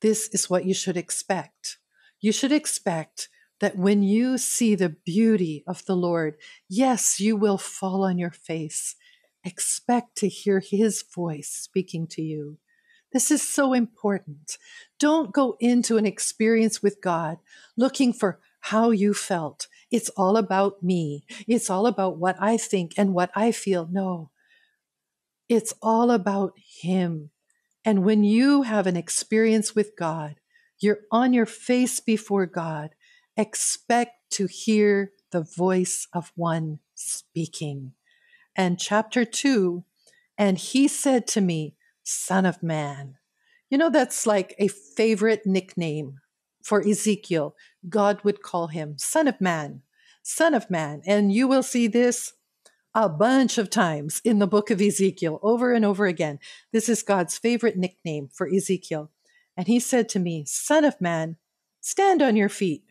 [0.00, 1.78] this is what you should expect.
[2.20, 3.28] You should expect
[3.60, 6.36] that when you see the beauty of the Lord,
[6.68, 8.96] yes, you will fall on your face.
[9.44, 12.58] Expect to hear his voice speaking to you.
[13.12, 14.58] This is so important.
[14.98, 17.38] Don't go into an experience with God
[17.76, 19.68] looking for how you felt.
[19.96, 21.24] It's all about me.
[21.48, 23.88] It's all about what I think and what I feel.
[23.90, 24.30] No,
[25.48, 27.30] it's all about Him.
[27.82, 30.34] And when you have an experience with God,
[30.78, 32.90] you're on your face before God,
[33.38, 37.92] expect to hear the voice of one speaking.
[38.54, 39.84] And chapter two,
[40.36, 43.16] and he said to me, Son of man.
[43.70, 46.18] You know, that's like a favorite nickname
[46.62, 47.54] for Ezekiel.
[47.88, 49.82] God would call him Son of Man,
[50.26, 51.02] Son of Man.
[51.06, 52.32] And you will see this
[52.92, 56.40] a bunch of times in the book of Ezekiel, over and over again.
[56.72, 59.12] This is God's favorite nickname for Ezekiel.
[59.56, 61.36] And he said to me, Son of man,
[61.80, 62.82] stand on your feet.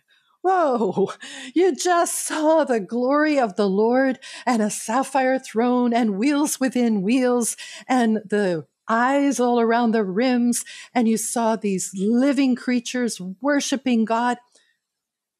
[0.44, 1.12] Whoa,
[1.54, 7.02] you just saw the glory of the Lord and a sapphire throne and wheels within
[7.02, 10.64] wheels and the eyes all around the rims.
[10.94, 14.38] And you saw these living creatures worshiping God.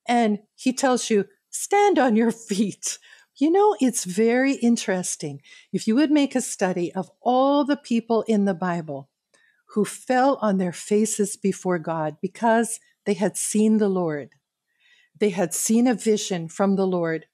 [0.06, 1.26] And he tells you,
[1.56, 2.98] stand on your feet.
[3.38, 5.42] You know, it's very interesting.
[5.74, 9.10] If you would make a study of all the people in the Bible
[9.74, 14.30] who fell on their faces before God because they had seen the Lord,
[15.20, 17.26] they had seen a vision from the Lord.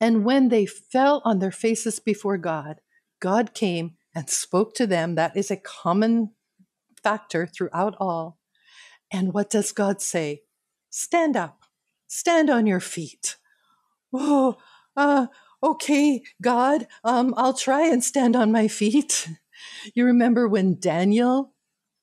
[0.00, 2.80] And when they fell on their faces before God,
[3.20, 5.14] God came and spoke to them.
[5.14, 6.32] That is a common
[7.02, 8.38] factor throughout all.
[9.10, 10.42] And what does God say?
[10.90, 11.63] Stand up,
[12.06, 13.36] stand on your feet
[14.14, 14.56] oh,
[14.96, 15.26] uh,
[15.62, 19.28] okay, God, um, I'll try and stand on my feet.
[19.94, 21.52] You remember when Daniel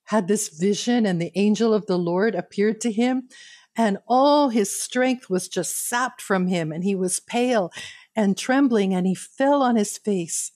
[0.05, 3.29] had this vision and the angel of the Lord appeared to him
[3.75, 7.71] and all his strength was just sapped from him, and he was pale
[8.13, 10.51] and trembling, and he fell on his face.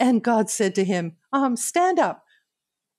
[0.00, 2.24] And God said to him, um, Stand up.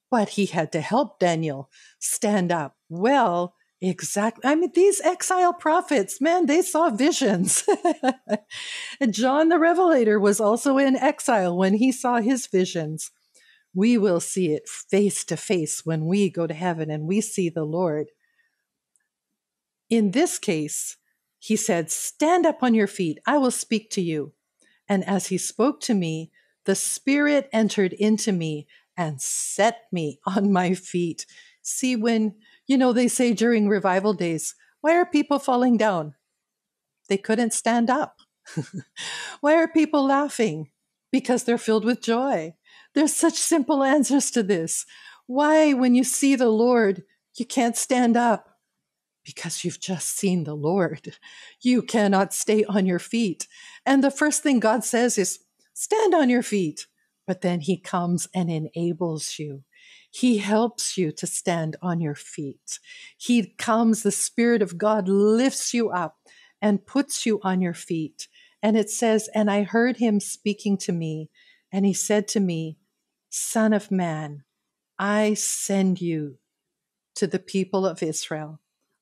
[0.09, 1.69] But he had to help Daniel
[1.99, 2.77] stand up.
[2.87, 4.41] Well, Exactly.
[4.43, 7.63] I mean, these exile prophets, man, they saw visions.
[8.99, 13.11] and John the Revelator was also in exile when he saw his visions.
[13.73, 17.49] We will see it face to face when we go to heaven and we see
[17.49, 18.07] the Lord.
[19.89, 20.97] In this case,
[21.39, 24.33] he said, Stand up on your feet, I will speak to you.
[24.89, 26.31] And as he spoke to me,
[26.65, 28.67] the Spirit entered into me
[28.97, 31.25] and set me on my feet.
[31.61, 32.35] See, when
[32.69, 36.13] you know, they say during revival days, why are people falling down?
[37.09, 38.17] They couldn't stand up.
[39.41, 40.69] why are people laughing?
[41.11, 42.53] Because they're filled with joy.
[42.93, 44.85] There's such simple answers to this.
[45.25, 47.01] Why, when you see the Lord,
[47.35, 48.59] you can't stand up?
[49.25, 51.15] Because you've just seen the Lord.
[51.61, 53.47] You cannot stay on your feet.
[53.83, 55.39] And the first thing God says is,
[55.73, 56.85] stand on your feet.
[57.25, 59.63] But then he comes and enables you.
[60.11, 62.79] He helps you to stand on your feet.
[63.17, 66.17] He comes, the Spirit of God lifts you up
[66.61, 68.27] and puts you on your feet.
[68.61, 71.29] And it says, And I heard him speaking to me,
[71.71, 72.77] and he said to me,
[73.29, 74.43] Son of man,
[74.97, 76.39] I send you
[77.15, 78.59] to the people of Israel.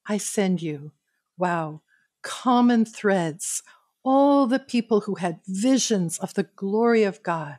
[0.08, 0.92] I send you.
[1.38, 1.82] Wow.
[2.22, 3.64] Common threads.
[4.04, 7.58] All the people who had visions of the glory of God.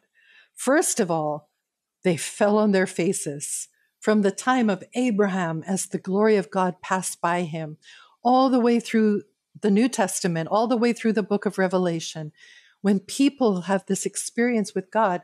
[0.55, 1.48] First of all,
[2.09, 3.69] they fell on their faces
[4.01, 7.77] from the time of Abraham as the glory of God passed by him,
[8.25, 9.25] all the way through
[9.61, 12.33] the New Testament, all the way through the book of Revelation.
[12.81, 15.21] When people have this experience with God,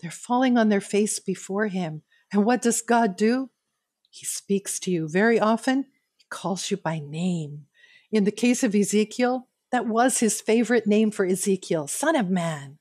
[0.00, 2.02] they're falling on their face before him.
[2.32, 3.50] And what does God do?
[4.10, 5.06] He speaks to you.
[5.08, 5.84] Very often,
[6.16, 7.66] he calls you by name.
[8.10, 12.78] In the case of Ezekiel, that was his favorite name for Ezekiel, son of man.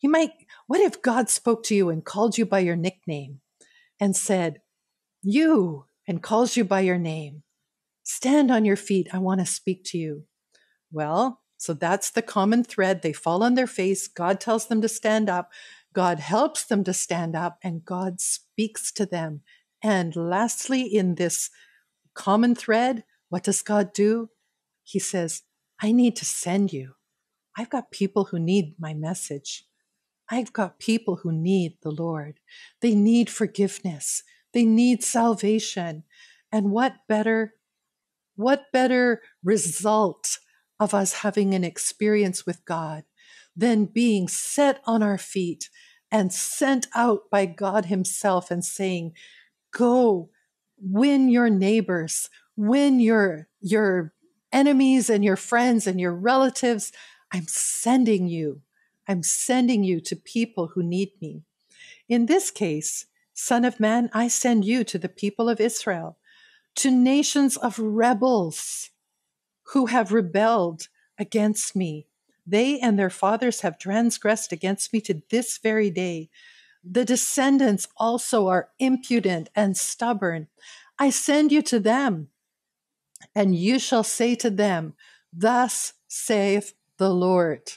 [0.00, 0.32] You might,
[0.72, 3.42] what if God spoke to you and called you by your nickname
[4.00, 4.62] and said,
[5.22, 7.42] You, and calls you by your name?
[8.04, 9.06] Stand on your feet.
[9.12, 10.24] I want to speak to you.
[10.90, 13.02] Well, so that's the common thread.
[13.02, 14.08] They fall on their face.
[14.08, 15.50] God tells them to stand up.
[15.92, 19.42] God helps them to stand up, and God speaks to them.
[19.82, 21.50] And lastly, in this
[22.14, 24.30] common thread, what does God do?
[24.84, 25.42] He says,
[25.82, 26.94] I need to send you.
[27.58, 29.66] I've got people who need my message.
[30.32, 32.40] I've got people who need the Lord.
[32.80, 34.22] They need forgiveness.
[34.54, 36.04] They need salvation.
[36.50, 37.52] And what better,
[38.34, 40.38] what better result
[40.80, 43.04] of us having an experience with God
[43.54, 45.68] than being set on our feet
[46.10, 49.12] and sent out by God Himself and saying,
[49.70, 50.30] Go
[50.78, 54.14] win your neighbors, win your, your
[54.50, 56.90] enemies and your friends and your relatives.
[57.30, 58.62] I'm sending you.
[59.08, 61.42] I'm sending you to people who need me.
[62.08, 66.18] In this case, Son of Man, I send you to the people of Israel,
[66.76, 68.90] to nations of rebels
[69.72, 70.88] who have rebelled
[71.18, 72.06] against me.
[72.46, 76.28] They and their fathers have transgressed against me to this very day.
[76.84, 80.48] The descendants also are impudent and stubborn.
[80.98, 82.28] I send you to them,
[83.34, 84.94] and you shall say to them,
[85.32, 87.72] Thus saith the Lord.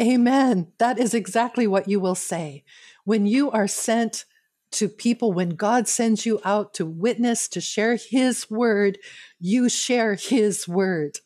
[0.00, 0.72] Amen.
[0.78, 2.64] That is exactly what you will say.
[3.04, 4.24] When you are sent
[4.72, 8.98] to people, when God sends you out to witness, to share His word,
[9.38, 11.18] you share His word.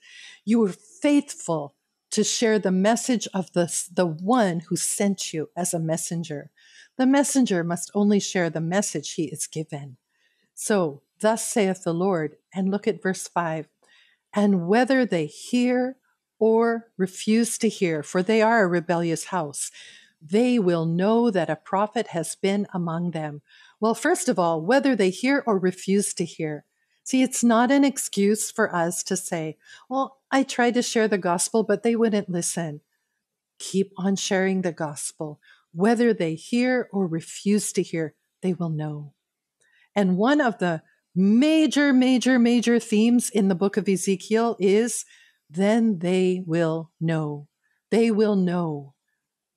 [0.45, 1.75] You are faithful
[2.11, 6.51] to share the message of the, the one who sent you as a messenger.
[6.97, 9.99] The messenger must only share the message he is given.
[10.55, 13.69] So, thus saith the Lord, and look at verse 5
[14.37, 15.97] and whether they hear
[16.39, 19.71] or refuse to hear, for they are a rebellious house,
[20.21, 23.43] they will know that a prophet has been among them.
[23.81, 26.65] Well, first of all, whether they hear or refuse to hear.
[27.05, 29.59] See, it's not an excuse for us to say,
[29.89, 32.81] well, I tried to share the gospel, but they wouldn't listen.
[33.59, 35.41] Keep on sharing the gospel.
[35.73, 39.13] Whether they hear or refuse to hear, they will know.
[39.95, 40.83] And one of the
[41.15, 45.05] major, major, major themes in the book of Ezekiel is
[45.51, 47.49] then they will know.
[47.91, 48.95] They will know.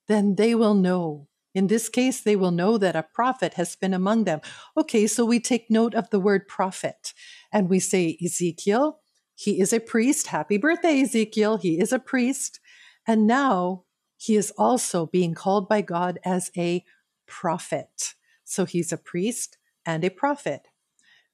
[0.07, 1.27] Then they will know.
[1.55, 4.39] In this case, they will know that a prophet has been among them.
[4.77, 7.13] Okay, so we take note of the word prophet
[7.51, 8.99] and we say, Ezekiel,
[9.35, 10.27] he is a priest.
[10.27, 11.57] Happy birthday, Ezekiel.
[11.57, 12.59] He is a priest.
[13.07, 13.85] And now
[14.17, 16.83] he is also being called by God as a
[17.25, 18.13] prophet.
[18.43, 20.67] So he's a priest and a prophet.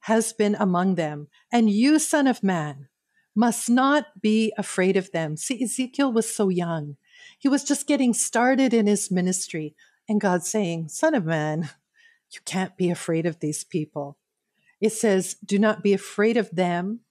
[0.06, 2.88] has been among them, and you, son of man,
[3.36, 5.36] must not be afraid of them.
[5.36, 6.96] See, Ezekiel was so young.
[7.38, 9.76] He was just getting started in his ministry.
[10.08, 11.70] And God saying, Son of man,
[12.32, 14.18] you can't be afraid of these people.
[14.80, 17.02] It says, Do not be afraid of them,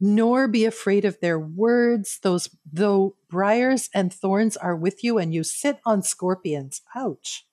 [0.00, 2.18] nor be afraid of their words.
[2.22, 6.82] Those, though briars and thorns are with you, and you sit on scorpions.
[6.94, 7.46] Ouch.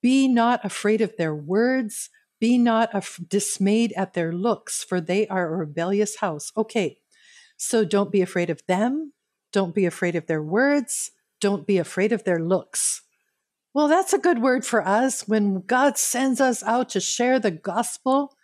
[0.00, 2.10] Be not afraid of their words.
[2.42, 6.50] Be not af- dismayed at their looks, for they are a rebellious house.
[6.56, 6.98] Okay,
[7.56, 9.12] so don't be afraid of them.
[9.52, 11.12] Don't be afraid of their words.
[11.40, 13.02] Don't be afraid of their looks.
[13.72, 17.52] Well, that's a good word for us when God sends us out to share the
[17.52, 18.36] gospel.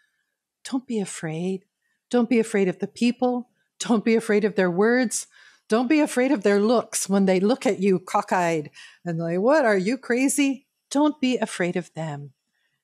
[0.63, 1.65] Don't be afraid.
[2.09, 3.51] Don't be afraid of the people.
[3.81, 5.27] Don't be afraid of their words.
[5.69, 8.71] Don't be afraid of their looks when they look at you cockeyed
[9.05, 10.69] and like, what are you crazy?
[10.89, 12.33] Don't be afraid of them.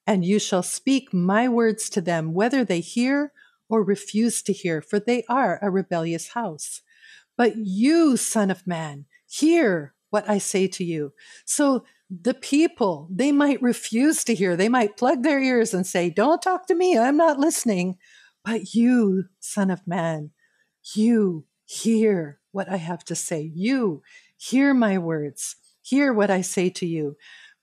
[0.07, 3.33] And you shall speak my words to them, whether they hear
[3.69, 6.83] or refuse to hear, for they are a rebellious house.
[7.37, 11.13] But you, son of man, hear what I say to you.
[11.45, 14.57] So the people, they might refuse to hear.
[14.57, 16.99] They might plug their ears and say, Don't talk to me.
[16.99, 17.97] I'm not listening.
[18.45, 20.31] But you, Son of Man,
[20.95, 23.51] you hear what I have to say.
[23.55, 24.03] You
[24.37, 25.57] hear my words.
[25.83, 27.17] Hear what I say to you.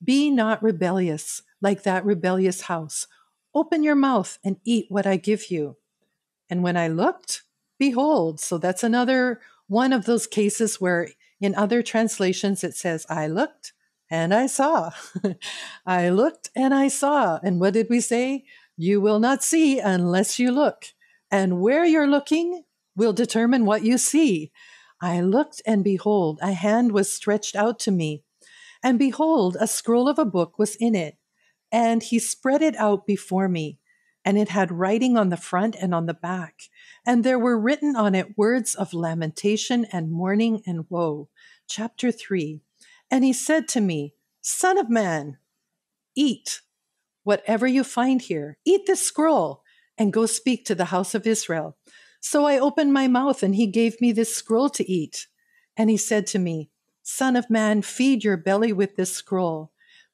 [0.03, 3.07] Be not rebellious like that rebellious house.
[3.53, 5.77] Open your mouth and eat what I give you.
[6.49, 7.43] And when I looked,
[7.77, 8.39] behold.
[8.39, 11.09] So that's another one of those cases where
[11.39, 13.73] in other translations it says, I looked
[14.09, 14.91] and I saw.
[15.85, 17.39] I looked and I saw.
[17.43, 18.43] And what did we say?
[18.77, 20.85] You will not see unless you look.
[21.29, 22.63] And where you're looking
[22.95, 24.51] will determine what you see.
[25.01, 28.23] I looked, and behold, a hand was stretched out to me.
[28.83, 31.17] And behold, a scroll of a book was in it.
[31.71, 33.79] And he spread it out before me.
[34.23, 36.63] And it had writing on the front and on the back.
[37.05, 41.29] And there were written on it words of lamentation and mourning and woe.
[41.67, 42.61] Chapter 3.
[43.09, 45.37] And he said to me, Son of man,
[46.15, 46.61] eat
[47.23, 49.63] whatever you find here, eat this scroll
[49.97, 51.77] and go speak to the house of Israel.
[52.19, 55.27] So I opened my mouth and he gave me this scroll to eat.
[55.75, 56.69] And he said to me,
[57.03, 59.70] Son of man, feed your belly with this scroll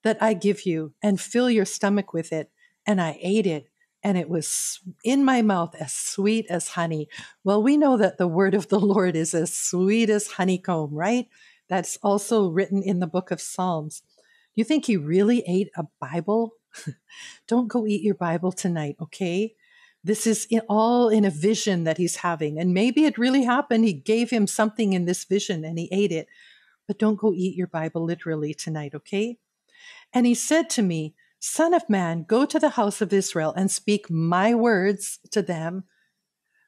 [0.08, 2.49] that I give you and fill your stomach with it.
[2.86, 3.68] And I ate it
[4.01, 7.10] and it was in my mouth as sweet as honey.
[7.43, 11.28] Well, we know that the word of the Lord is as sweet as honeycomb, right?
[11.68, 14.01] That's also written in the book of Psalms.
[14.55, 16.53] You think he really ate a Bible?
[17.49, 19.55] Don't go eat your Bible tonight, okay?
[20.05, 22.58] This is all in a vision that he's having.
[22.58, 23.84] And maybe it really happened.
[23.84, 26.28] He gave him something in this vision and he ate it.
[26.88, 29.38] But don't go eat your Bible literally tonight, okay?
[30.14, 33.70] And he said to me, Son of man, go to the house of Israel and
[33.70, 35.84] speak my words to them.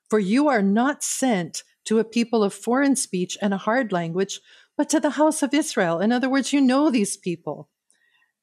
[0.10, 4.40] For you are not sent to a people of foreign speech and a hard language,
[4.78, 6.00] but to the house of Israel.
[6.00, 7.70] In other words, you know these people.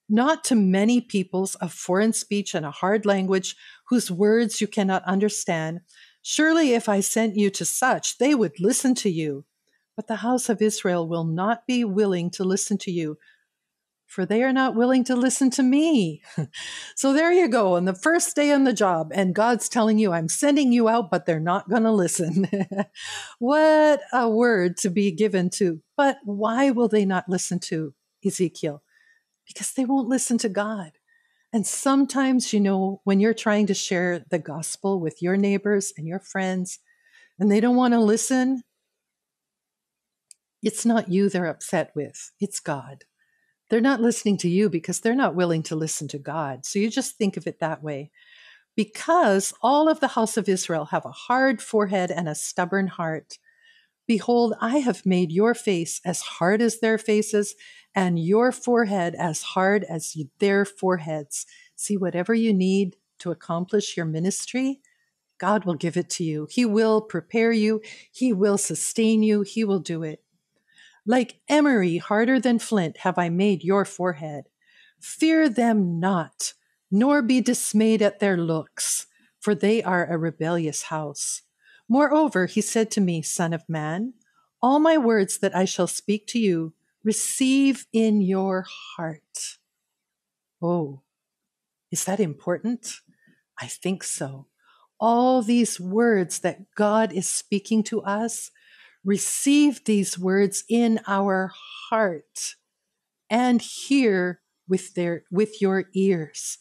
[0.09, 3.57] Not to many peoples of foreign speech and a hard language
[3.89, 5.81] whose words you cannot understand.
[6.23, 9.45] Surely if I sent you to such, they would listen to you.
[9.95, 13.17] But the house of Israel will not be willing to listen to you,
[14.07, 16.23] for they are not willing to listen to me.
[16.97, 20.13] so there you go, on the first day on the job, and God's telling you,
[20.13, 22.49] I'm sending you out, but they're not going to listen.
[23.39, 25.83] what a word to be given to.
[25.97, 27.95] But why will they not listen to
[28.25, 28.83] Ezekiel?
[29.47, 30.93] Because they won't listen to God.
[31.53, 36.07] And sometimes, you know, when you're trying to share the gospel with your neighbors and
[36.07, 36.79] your friends,
[37.39, 38.63] and they don't want to listen,
[40.63, 43.05] it's not you they're upset with, it's God.
[43.69, 46.65] They're not listening to you because they're not willing to listen to God.
[46.65, 48.11] So you just think of it that way.
[48.77, 53.39] Because all of the house of Israel have a hard forehead and a stubborn heart.
[54.07, 57.55] Behold, I have made your face as hard as their faces,
[57.95, 61.47] and your forehead as hard as their foreheads.
[61.75, 64.81] See, whatever you need to accomplish your ministry,
[65.39, 66.47] God will give it to you.
[66.51, 67.81] He will prepare you,
[68.13, 70.23] He will sustain you, He will do it.
[71.07, 74.49] Like emery harder than flint have I made your forehead.
[75.01, 76.55] Fear them not,
[76.91, 79.07] nor be dismayed at their looks,
[79.39, 81.43] for they are a rebellious house.
[81.89, 84.15] Moreover, he said to me, Son of man,
[84.61, 86.73] all my words that I shall speak to you,
[87.05, 89.59] receive in your heart.
[90.61, 91.03] Oh,
[91.93, 93.01] is that important?
[93.61, 94.47] I think so.
[94.99, 98.51] All these words that God is speaking to us,
[99.07, 101.53] receive these words in our
[101.89, 102.57] heart
[103.31, 106.59] and hear with their with your ears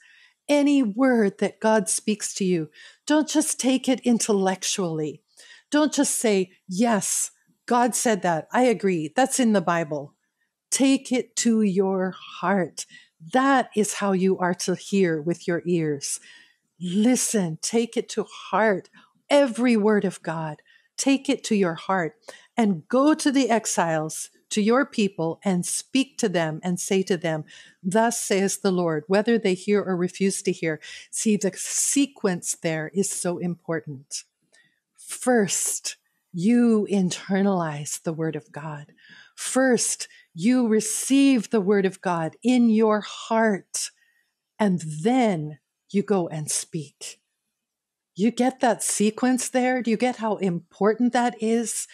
[0.48, 2.70] any word that God speaks to you,
[3.06, 5.22] don't just take it intellectually.
[5.72, 7.32] Don't just say, Yes,
[7.66, 8.48] God said that.
[8.52, 9.12] I agree.
[9.16, 10.14] That's in the Bible.
[10.70, 12.86] Take it to your heart.
[13.34, 16.20] That is how you are to hear with your ears.
[16.80, 18.90] Listen, take it to heart.
[19.30, 20.62] Every word of God,
[20.98, 22.16] take it to your heart
[22.58, 27.18] and go to the exiles to your people and speak to them and say to
[27.18, 27.44] them,
[27.84, 30.80] Thus says the Lord, whether they hear or refuse to hear.
[31.12, 34.24] See, the sequence there is so important.
[34.96, 35.98] First,
[36.32, 38.94] you internalize the word of God.
[39.36, 43.92] First, you receive the word of God in your heart,
[44.60, 47.20] and then you go and speak.
[48.16, 49.82] You get that sequence there?
[49.82, 51.88] Do you get how important that is?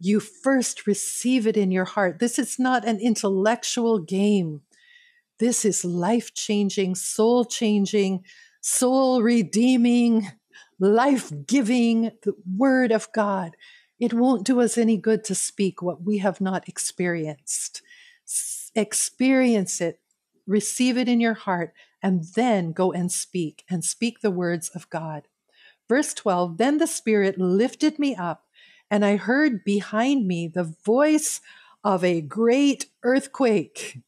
[0.00, 2.18] you first receive it in your heart.
[2.18, 4.62] This is not an intellectual game.
[5.38, 8.24] This is life changing, soul changing,
[8.60, 10.28] soul redeeming,
[10.78, 13.56] life giving, the word of God.
[13.98, 17.82] It won't do us any good to speak what we have not experienced.
[18.74, 20.00] experience it,
[20.46, 24.88] receive it in your heart, and then go and speak and speak the words of
[24.90, 25.26] God.
[25.88, 28.44] Verse 12 Then the Spirit lifted me up
[28.90, 31.40] and I heard behind me the voice
[31.84, 34.00] of a great earthquake.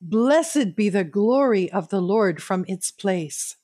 [0.00, 3.56] Blessed be the glory of the Lord from its place.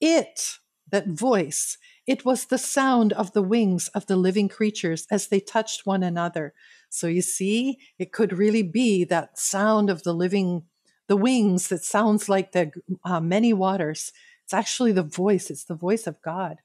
[0.00, 0.58] It,
[0.90, 5.40] that voice, it was the sound of the wings of the living creatures as they
[5.40, 6.54] touched one another.
[6.88, 10.64] So you see, it could really be that sound of the living,
[11.08, 12.70] the wings that sounds like the
[13.04, 14.12] uh, many waters.
[14.44, 16.58] It's actually the voice, it's the voice of God.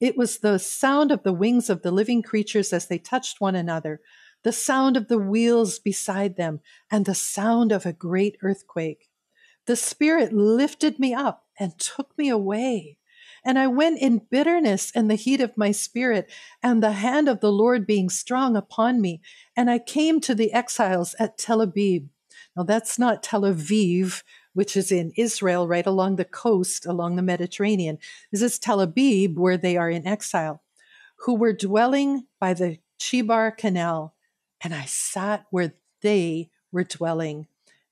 [0.00, 3.54] It was the sound of the wings of the living creatures as they touched one
[3.54, 4.00] another,
[4.42, 9.08] the sound of the wheels beside them, and the sound of a great earthquake.
[9.66, 12.98] The Spirit lifted me up and took me away.
[13.44, 16.30] And I went in bitterness and the heat of my spirit,
[16.62, 19.20] and the hand of the Lord being strong upon me.
[19.56, 22.08] And I came to the exiles at Tel Aviv.
[22.56, 24.22] Now, that's not Tel Aviv,
[24.56, 27.98] which is in Israel, right along the coast, along the Mediterranean.
[28.32, 30.62] This is Tel Abib, where they are in exile,
[31.16, 34.14] who were dwelling by the Chebar Canal.
[34.62, 37.48] And I sat where they were dwelling,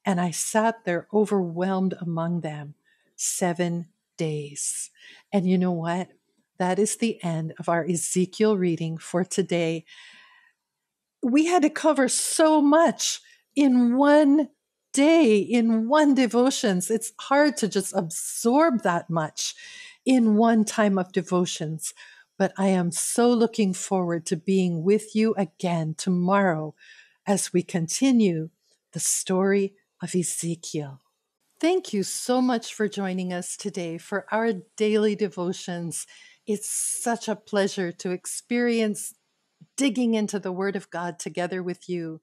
[0.07, 2.77] and I sat there overwhelmed among them
[3.15, 4.89] seven days.
[5.35, 6.09] And you know what?
[6.57, 9.85] That is the end of our Ezekiel reading for today.
[11.23, 13.21] We had to cover so much
[13.55, 14.49] in one
[14.95, 16.91] day in one devotions.
[16.91, 19.55] It's hard to just absorb that much
[20.07, 21.93] in one time of devotions.
[22.39, 26.75] But I am so looking forward to being with you again tomorrow
[27.27, 28.51] as we continue
[28.93, 31.01] the story of Ezekiel.
[31.61, 36.07] Thank you so much for joining us today for our daily devotions.
[36.47, 39.15] It's such a pleasure to experience
[39.77, 42.21] digging into the Word of God together with you.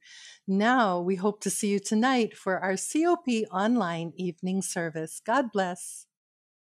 [0.48, 5.22] Now we hope to see you tonight for our COP online evening service.
[5.26, 6.06] God bless.